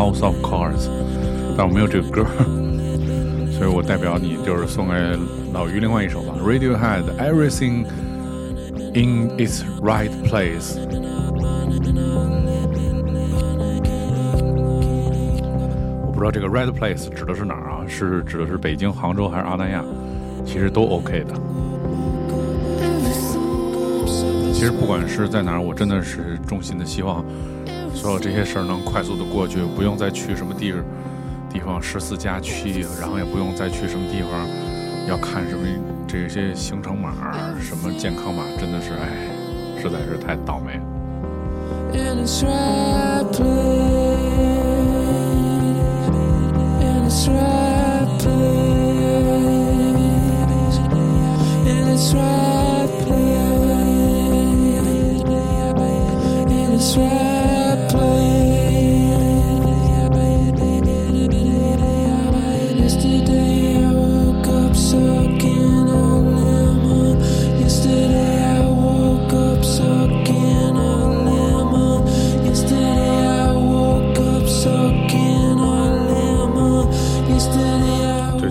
[0.00, 0.86] House of Cards》，
[1.58, 2.24] 但我没有这个歌，
[3.52, 4.94] 所以我代表你就是送给
[5.52, 7.84] 老于另外一首吧，《Radiohead Everything
[8.94, 10.78] in Its Right Place》。
[16.02, 17.84] 我不知道这个 right place 指的是哪儿啊？
[17.86, 19.84] 是指的是北京、杭州还是阿那亚？
[20.46, 21.34] 其实都 OK 的。
[24.54, 27.22] 其实不管是在哪儿，我真的是衷心的希望
[27.94, 30.72] 所有这些事儿能快速的过去，不用再去什么地
[31.52, 34.48] 地方十四加七，然后也不用再去什么地方
[35.08, 35.66] 要看什么
[36.06, 37.12] 这些行程码、
[37.60, 39.28] 什么健康码，真的是哎，
[39.80, 40.82] 实在是太倒霉了。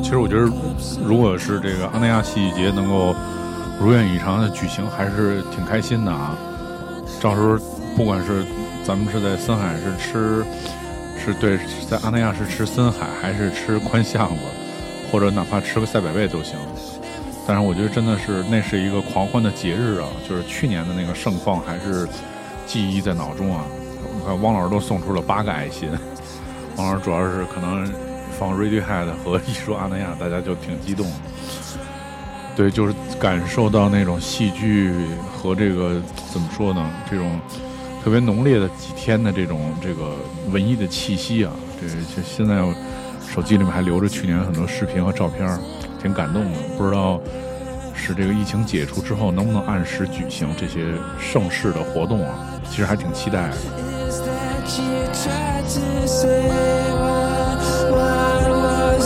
[0.10, 0.52] 其实我觉得，
[1.06, 3.16] 如果是这个阿那亚戏剧节能够
[3.80, 6.36] 如愿以偿的举行，还是挺开心的啊。
[7.22, 7.60] 到时候
[7.96, 8.44] 不管是
[8.84, 10.44] 咱们是在森海是吃，
[11.24, 14.42] 是对，在阿那亚是吃森海，还是吃宽巷子，
[15.12, 16.58] 或者哪怕吃个赛百味都行。
[17.46, 22.08] 但是我觉得真的是那是一个狂欢的节日啊，就是去年的那个盛况还是
[22.66, 23.64] 记忆在脑中啊。
[24.16, 25.88] 你看汪老师都送出了八个爱心，
[26.78, 27.88] 汪老师主要是可能
[28.40, 31.06] 放 Radiohead 和一说阿那亚，大家就挺激动。
[32.56, 34.94] 对，就是感受到那种戏剧
[35.30, 36.90] 和这个怎么说呢？
[37.10, 37.38] 这种
[38.02, 40.16] 特别浓烈的几天的这种这个
[40.52, 41.52] 文艺的气息啊。
[41.82, 42.56] 这就现在
[43.28, 45.60] 手机里面还留着去年很多视频和照片，
[46.02, 46.58] 挺感动的。
[46.78, 47.20] 不知道
[47.94, 52.40] 是这个疫情解除之后能不能按时举行这些盛世的活动啊？
[52.70, 53.58] 其实还挺期待的。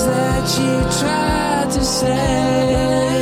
[0.05, 3.12] That you tried to say?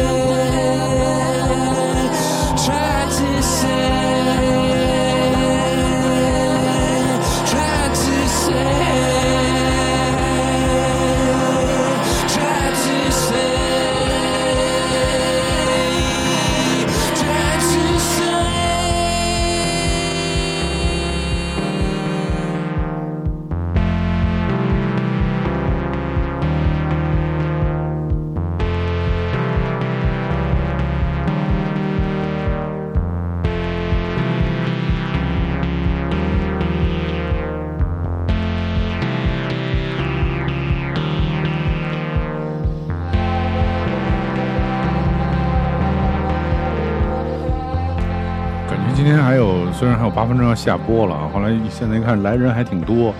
[49.81, 53.11] 虽然还有八分钟要下播了啊，后来现在一看来人还挺多，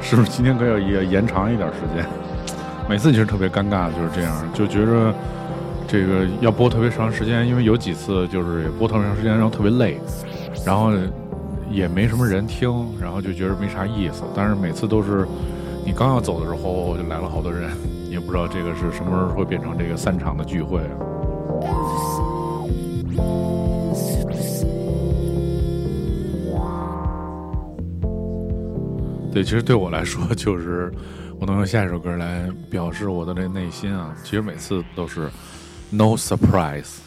[0.00, 2.04] 是不是今天可以也延长一点时间？
[2.90, 5.14] 每次其实特别尴尬，就是这样，就觉着
[5.86, 10.00] 这个要播特别长时间，因为有几次就是也播特别长时间，然后特别累，
[10.66, 10.90] 然后
[11.70, 12.68] 也没什么人听，
[13.00, 14.24] 然后就觉得没啥意思。
[14.34, 15.24] 但是每次都是
[15.86, 17.70] 你刚要走的时候，就来了好多人，
[18.10, 20.80] 也不知道这个是什么时候会变成这个散场的聚会
[29.34, 30.92] 对，其实对我来说，就是
[31.40, 34.16] 我能用下一首歌来表示我的这内心啊。
[34.22, 35.28] 其实每次都是
[35.90, 36.98] no surprise。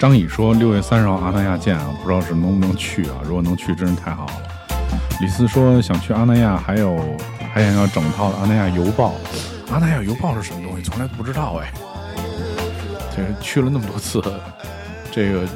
[0.00, 3.20] 张乙说六月三十号阿那亚见啊，不知道是能不能去啊？
[3.22, 4.32] 如果能去，真是太好了。
[5.20, 6.98] 李四说想去阿那亚，还有
[7.52, 9.12] 还想要整套的阿那亚邮报。
[9.70, 10.82] 阿那亚邮报是什么东西？
[10.82, 11.70] 从来不知道哎。
[13.14, 14.22] 这去了那么多次，
[15.12, 15.46] 这个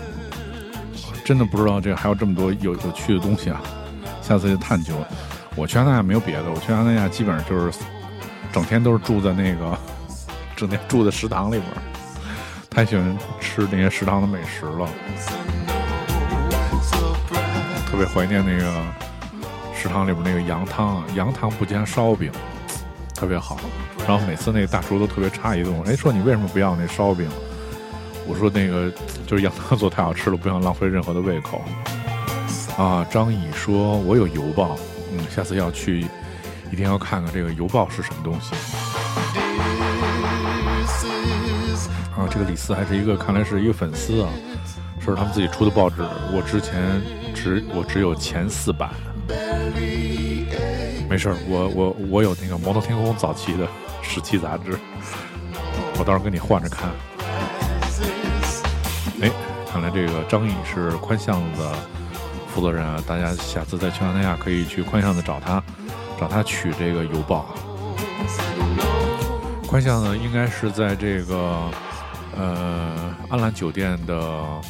[1.24, 3.62] 真的不知道这还有这么多有有趣的东西啊！
[4.20, 4.92] 下次就探究。
[5.56, 7.78] 我去阿那亚没有别的，我去阿那亚基本上就是
[8.52, 9.74] 整天都是住在那个
[10.54, 11.64] 整天住在食堂里边，
[12.74, 14.88] 太喜欢吃那些食堂的美食了，
[17.88, 18.82] 特别怀念那个
[19.72, 22.32] 食堂里边那个羊汤啊，羊汤不加烧饼，
[23.14, 23.60] 特别好。
[24.08, 27.28] 然后每次那个大叔都特别诧异的问我：“哎，说你为什么不要那烧饼？”
[28.26, 28.92] 我说：“那个
[29.24, 31.62] 就是羊汤做太好吃了，不想浪费任何的胃口。”
[32.76, 34.76] 啊，张乙说：“我有邮报，
[35.12, 36.00] 嗯，下次要去
[36.72, 38.52] 一定要看看这个邮报是什么东西。”
[42.16, 44.28] 啊，这个李四还是一个看来是一个粉丝啊，
[45.00, 46.02] 说是他们自己出的报纸，
[46.32, 47.02] 我之前
[47.34, 48.90] 只我只有前四版。
[51.08, 53.66] 没事儿，我我我有那个摩托天空早期的
[54.00, 54.78] 十期杂志，
[55.98, 56.88] 我到时候跟你换着看。
[59.20, 59.30] 哎，
[59.70, 61.72] 看来这个张毅是宽巷子的
[62.48, 65.62] 负责人啊，大家下次在去阿那亚可以去宽巷子找他，
[66.18, 67.54] 找他取这个邮报。
[69.66, 71.58] 宽巷子应该是在这个
[72.36, 74.60] 呃安澜酒店的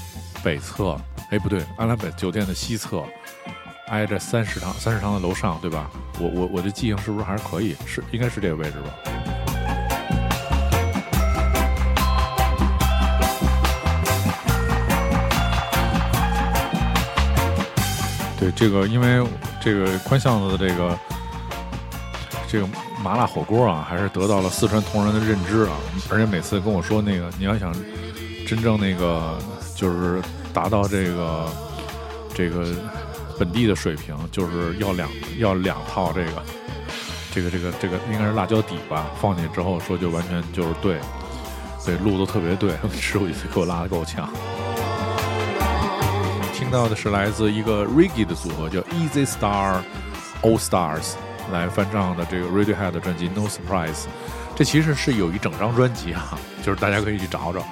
[0.42, 0.96] 北侧，
[1.30, 3.04] 哎不对，安澜北酒店的西侧。
[3.88, 5.90] 挨着三食堂，三食堂的楼上，对吧？
[6.18, 7.76] 我我我的记性是不是还是可以？
[7.84, 8.88] 是应该是这个位置吧？
[18.38, 19.22] 对，这个因为
[19.60, 20.98] 这个宽巷子的这个
[22.48, 22.66] 这个
[23.04, 25.76] 麻辣火锅啊，还是得到了四川同仁的认知啊，
[26.10, 27.70] 而且每次跟我说那个你要想
[28.48, 29.38] 真正那个
[29.76, 31.46] 就是达到这个
[32.34, 32.66] 这个。
[33.36, 36.30] 本地的水平就是要两要两套这个
[37.32, 41.00] 这个这个这个应该是辣椒底吧，放进去之后说就完全就是对，
[41.84, 44.30] 对路都特别对， 吃过一次给我拉的够呛。
[46.52, 49.82] 听到的是来自一个 Reggae 的组合叫 Easy Star
[50.42, 51.14] All Stars
[51.52, 54.04] 来翻唱的这个 Radiohead 专辑 No Surprise，
[54.54, 57.62] 这其实是有一整张专辑啊，就是大家可以去找找，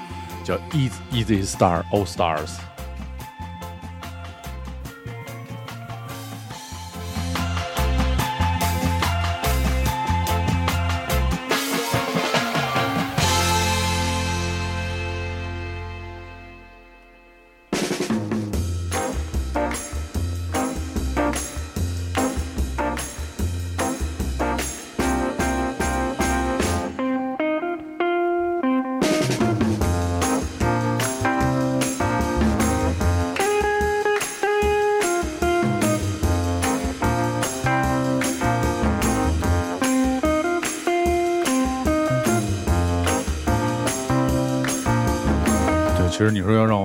[0.45, 2.72] 叫 Easy Easy Star All Stars。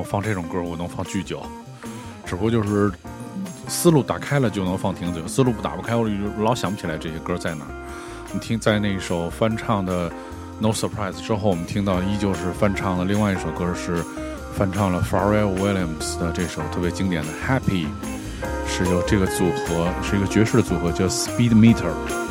[0.10, 1.42] 放这种歌，我能放巨久，
[2.26, 2.92] 只不过就是
[3.68, 7.72] 思路打开了就能放挺久，思路不打不开，我老想不起来这些歌在哪儿。
[8.32, 10.10] 你听，在那首翻唱的
[10.60, 14.04] 《No Surprise》之后，我们听到依旧是翻唱的另外一首歌，是
[14.54, 17.86] 翻唱了 Pharrell Williams 的这首特别经典的《Happy》，
[18.68, 22.27] 是由这个组合是一个爵士的组合叫 Speed Meter。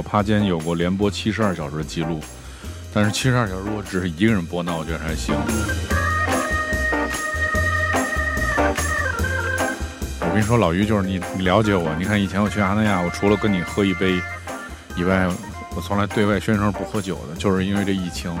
[0.00, 2.20] 个趴间有过连播七十二小时的记录，
[2.94, 5.34] 但是七十二小时如果只是一个人播，那我觉得还行。
[10.20, 11.92] 我跟你说，老于就是你，你了解我。
[11.98, 14.20] 你看以前我去阿那亚，我除了跟你喝一杯
[14.96, 15.28] 以外，
[15.74, 18.32] 我从来对外宣称不喝酒的，就是因为这疫情，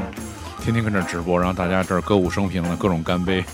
[0.62, 3.44] 天天跟这直播，然后大家这儿歌舞升平的各种干杯，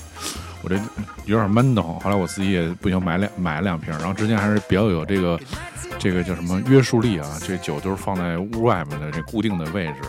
[0.63, 0.79] 我这
[1.25, 1.99] 有点闷得慌。
[1.99, 5.41] 后来我自己也不行，买两买了两瓶，然后之前还是比较有这个
[6.07, 10.03] 这个叫什么约束力啊，这酒都是放在屋外面的这固定的位置。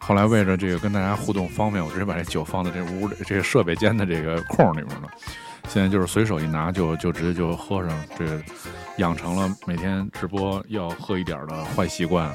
[0.00, 5.08] 后来为了这个跟大家互动方便，我直接把这酒放在这屋里这个设备间的这个空里面了。
[5.68, 8.42] 现在就是随手一拿就就直接就喝上，这
[8.96, 12.34] 养成了每天直播要喝一点的坏习惯。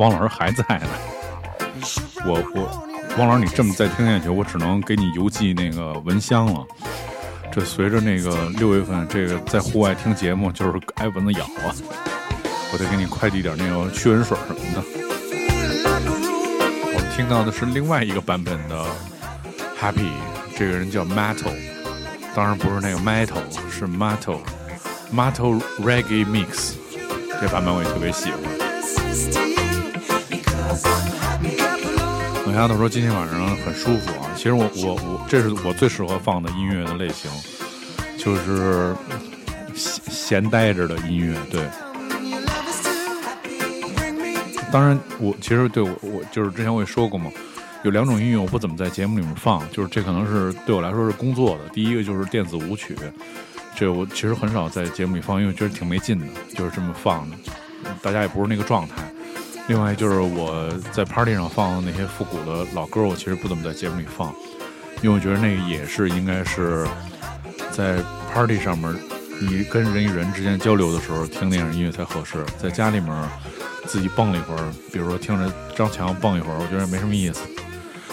[0.00, 0.88] 汪老师还在呢。
[2.24, 2.62] 我我
[3.18, 6.64] 汪老师，你这么再听下去，我只能给你邮寄那个蚊香了。
[7.52, 11.68] 这随着那个六月份，这个在户外听节目就是挨蚊子咬啊，
[12.72, 14.82] 我得给你快递点那个驱蚊水什么的。
[16.94, 18.86] 我听到的是另外一个版本的
[19.78, 20.08] Happy，
[20.56, 21.52] 这个人叫 Mato，
[22.34, 26.72] 当然不是那个 Metal，是 Mato，Mato Reggae Mix，
[27.38, 29.49] 这版本我也特别喜欢。
[32.50, 37.30] Along 冷丫头说今天晚上很舒服啊，其实我我我这是我最适合放的音乐的类型，
[38.18, 38.94] 就是
[39.74, 41.62] 闲闲待着的音乐，对。
[44.72, 47.30] 当然，我其实对我我就是之前我也说过嘛，
[47.82, 51.68] 有两种音乐我不怎么在节目里面放，就是这可能是对我来说是工作的。
[51.72, 52.96] 第一个就是电子舞曲，
[53.76, 57.36] 这我其实很少在节目里放，因为觉得挺没劲的，就是这么放的，
[58.02, 58.94] 大家也不是那个状态。
[59.70, 64.34] 另外就是我在 party 上放的那些复古的老歌，我其实不怎么在节目里放，
[65.00, 66.84] 因为我觉得那个也是应该是
[67.70, 68.02] 在
[68.34, 68.92] party 上面，
[69.40, 72.44] 你跟人与人之间交流的时候听那样音乐才合适。
[72.60, 73.14] 在家里面
[73.86, 77.42] 自己蹦了一会儿，比如说听着张强蹦一会儿，我觉得没什么意思。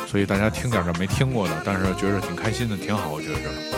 [0.06, 3.77] 所以大家听点这没听过的，但是觉着挺开心的，挺好，我觉着。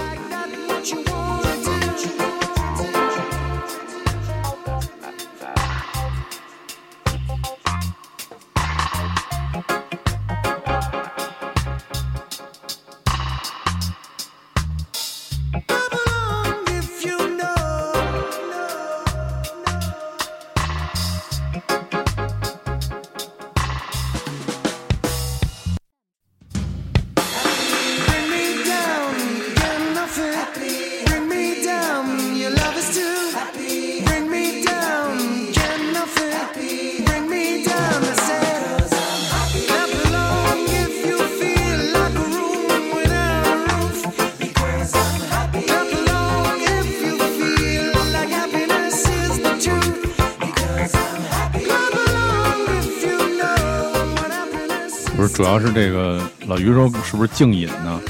[55.79, 58.01] 这个老于说是不是静音呢？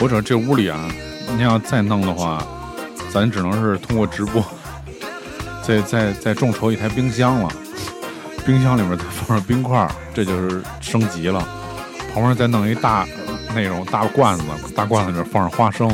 [0.00, 0.90] 我觉得这屋里啊，
[1.36, 2.42] 你要再弄的话，
[3.12, 4.42] 咱只能是通过直播，
[5.62, 7.50] 再再再众筹一台冰箱了。
[8.46, 11.46] 冰箱里面再放上冰块，这就是升级了。
[12.14, 13.06] 旁边再弄一大
[13.54, 14.44] 那种大罐子，
[14.74, 15.86] 大罐子里面放上花生，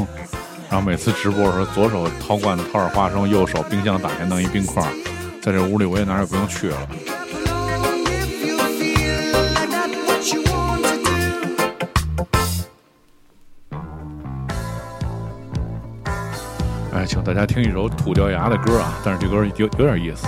[0.70, 4.86] 然后每次直播的时候，左手掏罐子掏点花生，右手冰箱打开弄一冰块，
[5.42, 6.88] 在这屋里我也哪也不用去了。
[17.08, 20.26] 请大家听一首土掉牙的歌啊，但是这歌有有点意思。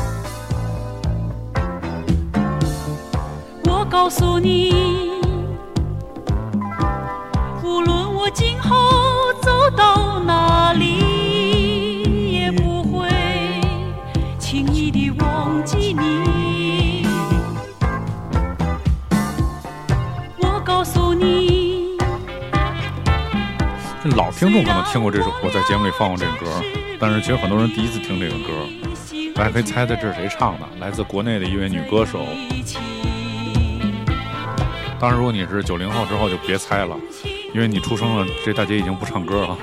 [3.65, 5.21] 我告诉你，
[7.63, 11.05] 无论我今后走到哪里，
[24.41, 26.63] 听众可能听过这首，我在节目里放过这个歌，
[26.99, 28.67] 但是其实很多人第一次听这个歌，
[29.35, 32.27] 大家可以猜猜这是谁唱的，来自国内的一位女歌手。
[34.99, 36.97] 当然，如果你是九零后之后，就别猜了，
[37.53, 39.59] 因为你出生了，这大姐已经不唱歌了。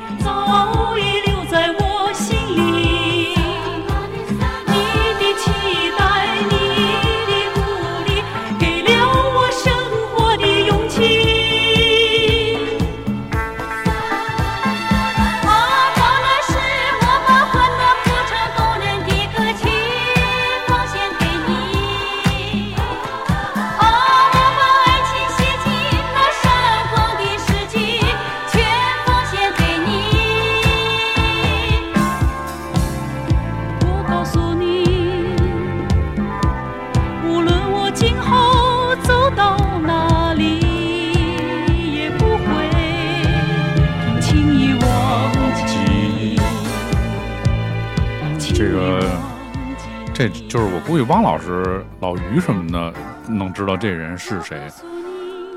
[50.98, 52.91] 对汪老师、老于什么的
[53.30, 54.60] 能知道这人是谁，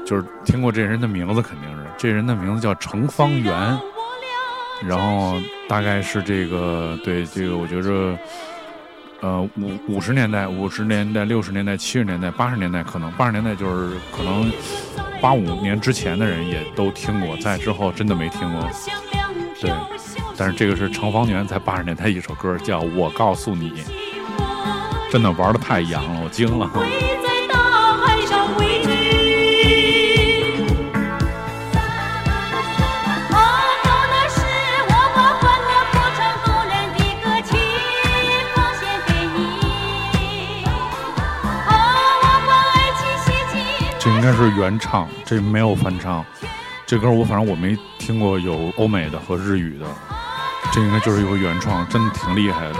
[0.04, 3.54] 就是听过这人的名字，肯定是这人的名字叫程方圆，
[4.86, 8.14] 然后大概是这个对这个，我觉着。
[9.22, 14.50] 呃，五五十年代、五十年代、六十年代、七十年代、八十年代，可能八十年代就是可能
[15.22, 18.70] 八五年之前的人也都听过，在之后真的没听过。
[19.58, 19.72] 对，
[20.36, 23.70] 但是这个是程方圆在八十年代一首歌，叫《我告诉你》，
[25.10, 26.70] 真的玩的太洋了，我惊了。
[43.98, 46.24] 这应该是原唱，这没有翻唱。
[46.86, 49.86] 这歌我反正我没听过有欧美的和日语的，
[50.72, 52.76] 这应该就是一个原创，真的挺厉害的。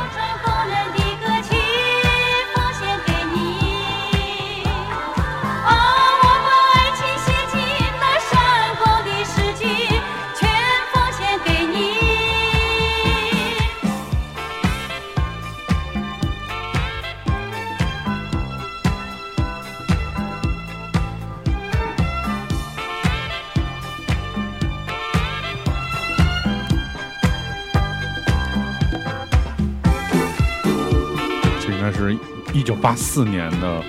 [32.90, 33.84] 八四年的，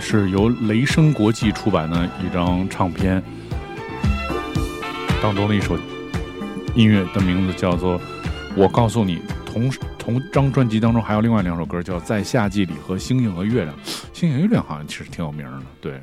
[0.00, 3.22] 是由雷声国际出版的一张唱片，
[5.22, 5.76] 当中的一首
[6.74, 8.00] 音乐的名字叫做
[8.56, 9.18] 《我告诉你》。
[9.44, 13.76] 同同张专辑当中还有另外两首歌，叫《在夏季里》和《星星和月亮》。
[14.14, 16.00] 星星月亮好像其实挺有名的，对。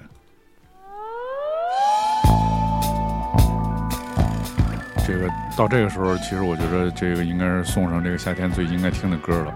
[5.07, 9.55] 这个到这个时候，其实我觉得这个应该是送上这个夏天最应该听的歌了。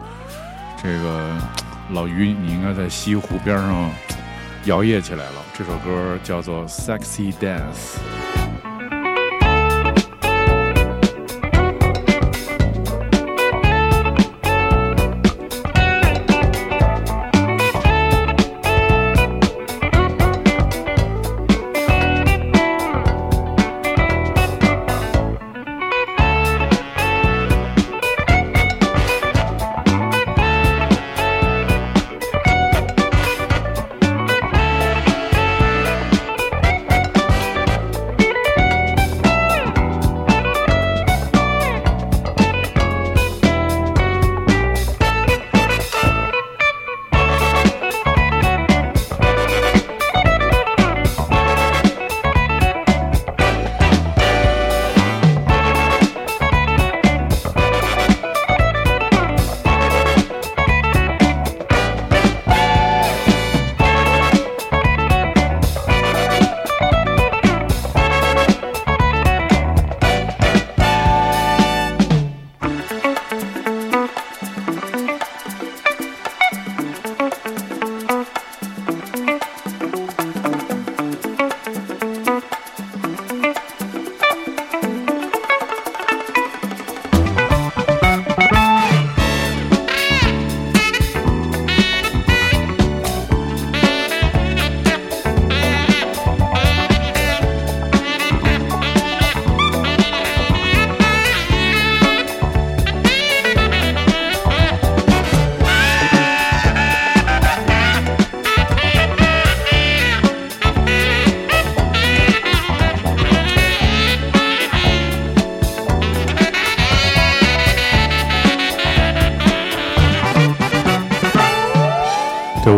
[0.82, 1.38] 这个
[1.92, 3.92] 老于，你应该在西湖边上
[4.66, 5.46] 摇曳起来了。
[5.58, 7.98] 这首歌叫做《Sexy Dance》。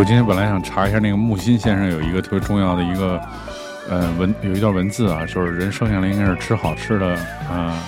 [0.10, 3.22] 今天本来想查一下那个木心先生有一个特别重要的一个
[3.88, 7.16] 呃文有一段文字啊，就是人生下来应该是吃好吃的，
[7.48, 7.80] 呃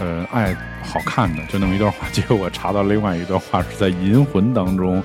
[0.00, 2.08] 呃爱好看的，就那么一段话。
[2.12, 5.04] 结果我查到另外一段话是在《银魂》当中，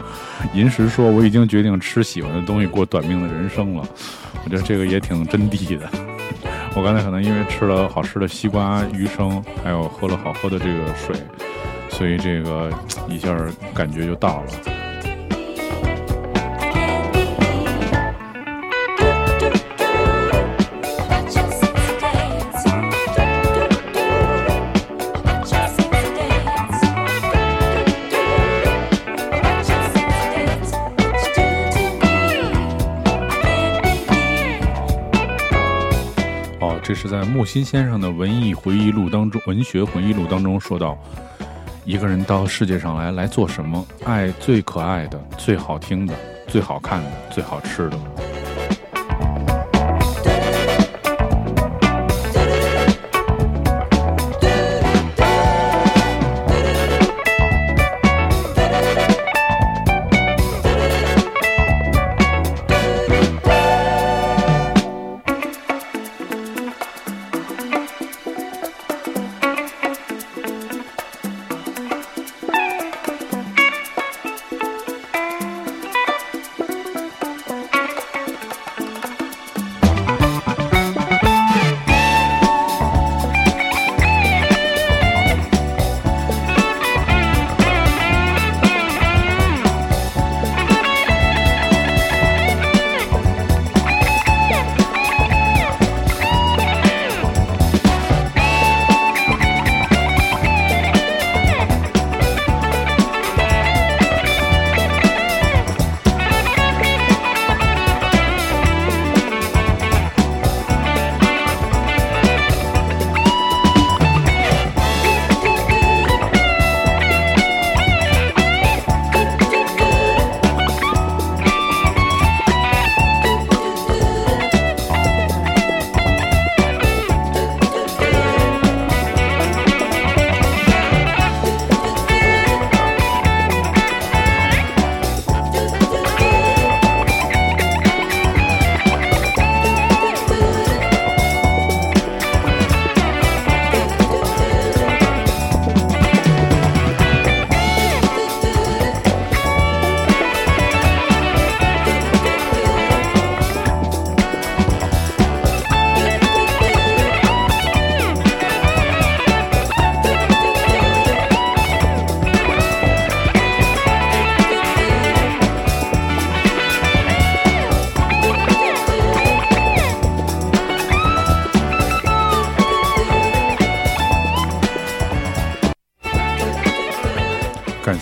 [0.53, 3.85] 银石说我已经决定吃喜欢的东西，过短命的人生了。
[4.45, 5.89] 我觉得这个也挺真谛的。
[6.73, 11.17] 我刚才可能因为吃了好吃的西瓜鱼生，还有喝了好喝的这个水，
[11.89, 12.71] 所以这个
[13.09, 13.27] 一下
[13.73, 14.72] 感觉就到了。
[37.13, 40.97] 在木心先生的文艺回忆录当中，文学回忆录当中说到，
[41.85, 43.85] 一个人到世界上来来做什么？
[44.03, 46.15] 爱最可爱的、最好听的、
[46.47, 48.22] 最好看的、最好吃的。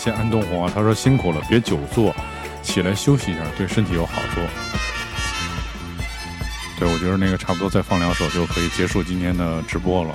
[0.04, 2.12] 先安东红啊，他说辛苦了，别久坐，
[2.64, 4.42] 起来休息一下，对身体有好处。
[6.80, 10.10] 对，我觉得那个差不多再放两首就可以结束今天的直播了。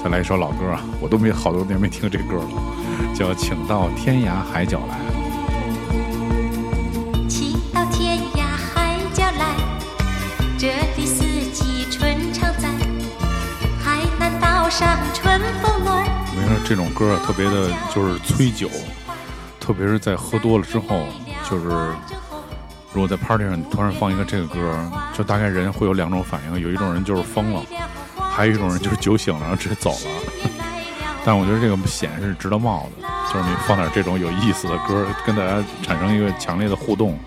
[0.00, 4.94] 再来一首老歌啊，我都没好多年没听这歌了，叫《请到天涯海角来》。
[16.70, 18.70] 这种歌，特别的就是催酒，
[19.58, 21.04] 特别是在喝多了之后，
[21.50, 21.66] 就是
[22.92, 27.60] 如果在 party 上突然放一个这个歌，就大概人会有两种反应，有一种人就是疯了，
[28.14, 29.98] 还有一种人就是酒醒了，然后直接走了。
[31.26, 37.18] 但我觉得这个险是值得冒的，就是你放点这种有意思的歌，跟大家产生一个强烈的互动。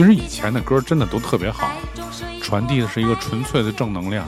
[0.00, 1.72] 其实以前的歌真的都特别好，
[2.40, 4.26] 传递的是一个纯粹的正能量，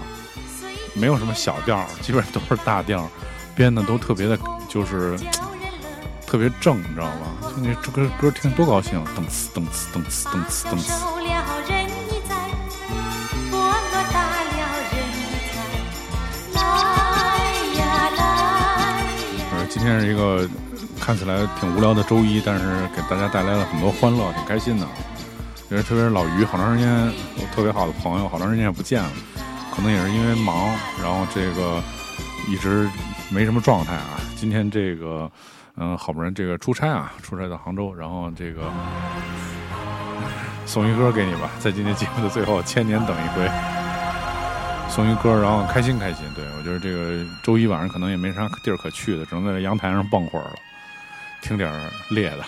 [0.93, 3.09] 没有什么小调，基本上都是大调，
[3.55, 4.39] 编的都特别的，
[4.69, 5.19] 就是
[6.29, 7.49] 特别正，你知道吧？
[7.57, 10.85] 就那这歌歌听多高兴，噔呲噔呲噔呲噔呲噔呲。
[11.01, 11.25] 受了
[11.67, 12.37] 人一在，
[13.51, 13.73] 波罗
[14.13, 14.61] 大了
[14.93, 15.25] 人一
[16.53, 16.61] 在，来
[17.79, 17.81] 呀
[18.19, 19.49] 来呀。
[19.53, 20.47] 呃，今天是一个
[21.01, 24.87] 看起来挺无聊的周一，但是给大家带来了很多欢乐，挺开心的。
[25.73, 26.87] 因为特别是老于，好长时间，
[27.39, 29.11] 我特别好的朋友，好长时间也不见了，
[29.75, 30.69] 可能也是因为忙，
[31.03, 31.83] 然后这个
[32.47, 32.87] 一直
[33.31, 34.21] 没什么状态啊。
[34.37, 35.33] 今天这个，
[35.79, 38.71] 嗯，好不容易这个出差啊，出差到杭州，然后这个
[40.67, 43.51] 送一歌给你吧，在今天节目的最后，千年等一回。
[44.91, 46.27] 送一歌，然后开心开心。
[46.35, 50.55] 对我觉得这个周一晚上可能也没啥地儿可去的，只能在这阳台上蹦会儿了，
[51.41, 52.45] 听点儿烈的。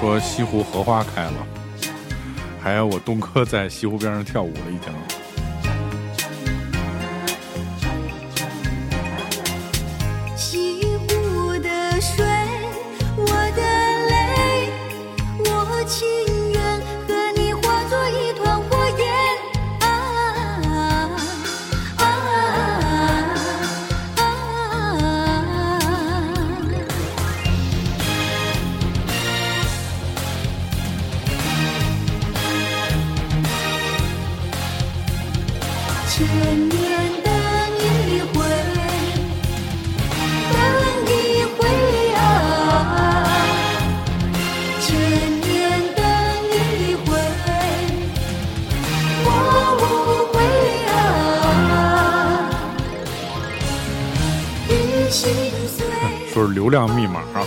[0.00, 1.46] 说西湖荷花开了，
[2.58, 5.19] 还有我东哥在西湖边上跳舞了，一天。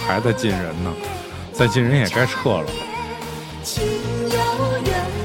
[0.05, 0.93] 还在进人呢，
[1.51, 2.65] 再进人也该撤了。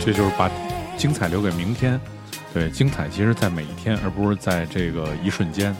[0.04, 0.50] 这就是把
[0.96, 2.00] 精彩留给明天。
[2.54, 5.74] 对，精彩其实在每一天，而不是在这个一瞬间。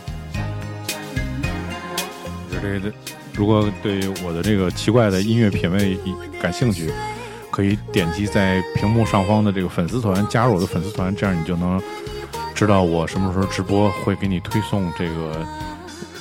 [2.52, 2.92] 就这个，
[3.32, 5.98] 如果对我的这个奇怪的音乐品味
[6.40, 6.92] 感兴趣，
[7.50, 11.80] 可以点击在屏幕上方的这个粉丝团，加入我的粉丝团，这样你就能
[12.54, 15.46] 知道我什么时候直播，会给你推送这个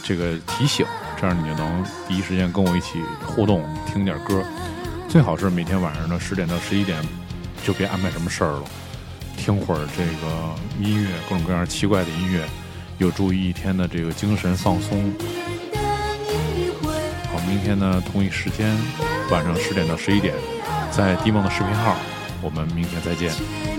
[0.04, 0.86] 这个提醒，
[1.20, 4.44] 这样你就能第一时间跟我一起互动，听点歌。
[5.10, 7.02] 最好是每天晚上的十点到十一点，
[7.64, 8.64] 就别安排什么事儿了，
[9.36, 12.46] 听会儿这个音乐，各种各样奇怪的音乐，
[13.00, 15.12] 有助于一天的这个精神放松。
[17.32, 18.78] 好，明天呢同一时间
[19.32, 20.36] 晚上十点到十一点，
[20.92, 21.96] 在迪梦的视频号，
[22.42, 23.77] 我们明天再见。